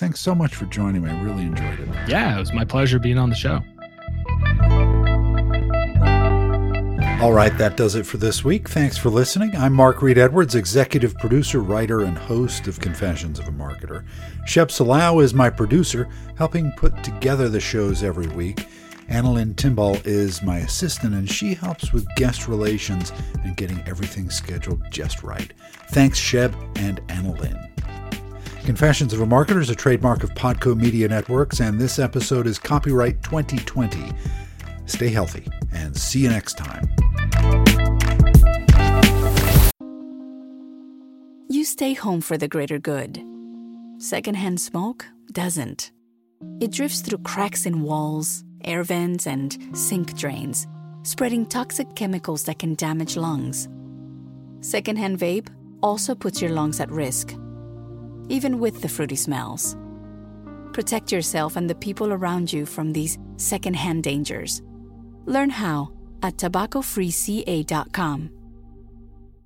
Thanks 0.00 0.18
so 0.20 0.34
much 0.34 0.54
for 0.56 0.66
joining 0.66 1.02
me. 1.04 1.10
I 1.10 1.22
really 1.22 1.44
enjoyed 1.44 1.78
it. 1.78 1.88
yeah 2.08 2.36
it 2.36 2.40
was 2.40 2.52
my 2.52 2.64
pleasure 2.64 2.98
being 2.98 3.18
on 3.18 3.30
the 3.30 3.36
show 3.36 3.60
All 7.22 7.32
right, 7.32 7.56
that 7.56 7.76
does 7.76 7.94
it 7.94 8.04
for 8.04 8.16
this 8.16 8.44
week. 8.44 8.68
Thanks 8.68 8.98
for 8.98 9.08
listening. 9.08 9.54
I'm 9.54 9.72
Mark 9.72 10.02
Reed 10.02 10.18
Edwards, 10.18 10.56
executive 10.56 11.14
producer, 11.18 11.60
writer, 11.60 12.00
and 12.00 12.18
host 12.18 12.66
of 12.66 12.80
Confessions 12.80 13.38
of 13.38 13.46
a 13.46 13.52
Marketer. 13.52 14.04
Shep 14.44 14.70
Salau 14.70 15.22
is 15.22 15.32
my 15.32 15.48
producer, 15.48 16.08
helping 16.36 16.72
put 16.72 17.04
together 17.04 17.48
the 17.48 17.60
shows 17.60 18.02
every 18.02 18.26
week. 18.26 18.66
Annalyn 19.12 19.54
Timball 19.54 20.00
is 20.06 20.42
my 20.42 20.60
assistant, 20.60 21.12
and 21.12 21.30
she 21.30 21.52
helps 21.52 21.92
with 21.92 22.08
guest 22.16 22.48
relations 22.48 23.12
and 23.44 23.54
getting 23.58 23.78
everything 23.86 24.30
scheduled 24.30 24.82
just 24.90 25.22
right. 25.22 25.52
Thanks, 25.90 26.18
Sheb 26.18 26.54
and 26.78 27.06
Annalyn. 27.08 27.68
Confessions 28.64 29.12
of 29.12 29.20
a 29.20 29.26
Marketer 29.26 29.60
is 29.60 29.68
a 29.68 29.74
trademark 29.74 30.24
of 30.24 30.30
Podco 30.30 30.74
Media 30.74 31.08
Networks, 31.08 31.60
and 31.60 31.78
this 31.78 31.98
episode 31.98 32.46
is 32.46 32.58
copyright 32.58 33.22
2020. 33.22 34.12
Stay 34.86 35.10
healthy, 35.10 35.46
and 35.74 35.94
see 35.94 36.20
you 36.20 36.30
next 36.30 36.56
time. 36.56 36.88
You 41.50 41.66
stay 41.66 41.92
home 41.92 42.22
for 42.22 42.38
the 42.38 42.48
greater 42.48 42.78
good. 42.78 43.22
Secondhand 43.98 44.58
smoke 44.58 45.04
doesn't. 45.30 45.92
It 46.60 46.72
drifts 46.72 47.02
through 47.02 47.18
cracks 47.18 47.66
in 47.66 47.82
walls, 47.82 48.42
air 48.64 48.82
vents, 48.82 49.26
and 49.26 49.56
sink 49.76 50.16
drains, 50.16 50.66
spreading 51.02 51.46
toxic 51.46 51.94
chemicals 51.94 52.44
that 52.44 52.58
can 52.58 52.74
damage 52.74 53.16
lungs. 53.16 53.68
Secondhand 54.60 55.18
vape 55.18 55.48
also 55.82 56.14
puts 56.14 56.40
your 56.40 56.52
lungs 56.52 56.80
at 56.80 56.90
risk, 56.90 57.34
even 58.28 58.58
with 58.58 58.80
the 58.80 58.88
fruity 58.88 59.16
smells. 59.16 59.76
Protect 60.72 61.12
yourself 61.12 61.56
and 61.56 61.68
the 61.68 61.74
people 61.74 62.12
around 62.12 62.52
you 62.52 62.64
from 62.64 62.92
these 62.92 63.18
secondhand 63.36 64.04
dangers. 64.04 64.62
Learn 65.26 65.50
how 65.50 65.92
at 66.22 66.36
tobaccofreeca.com. 66.36 68.30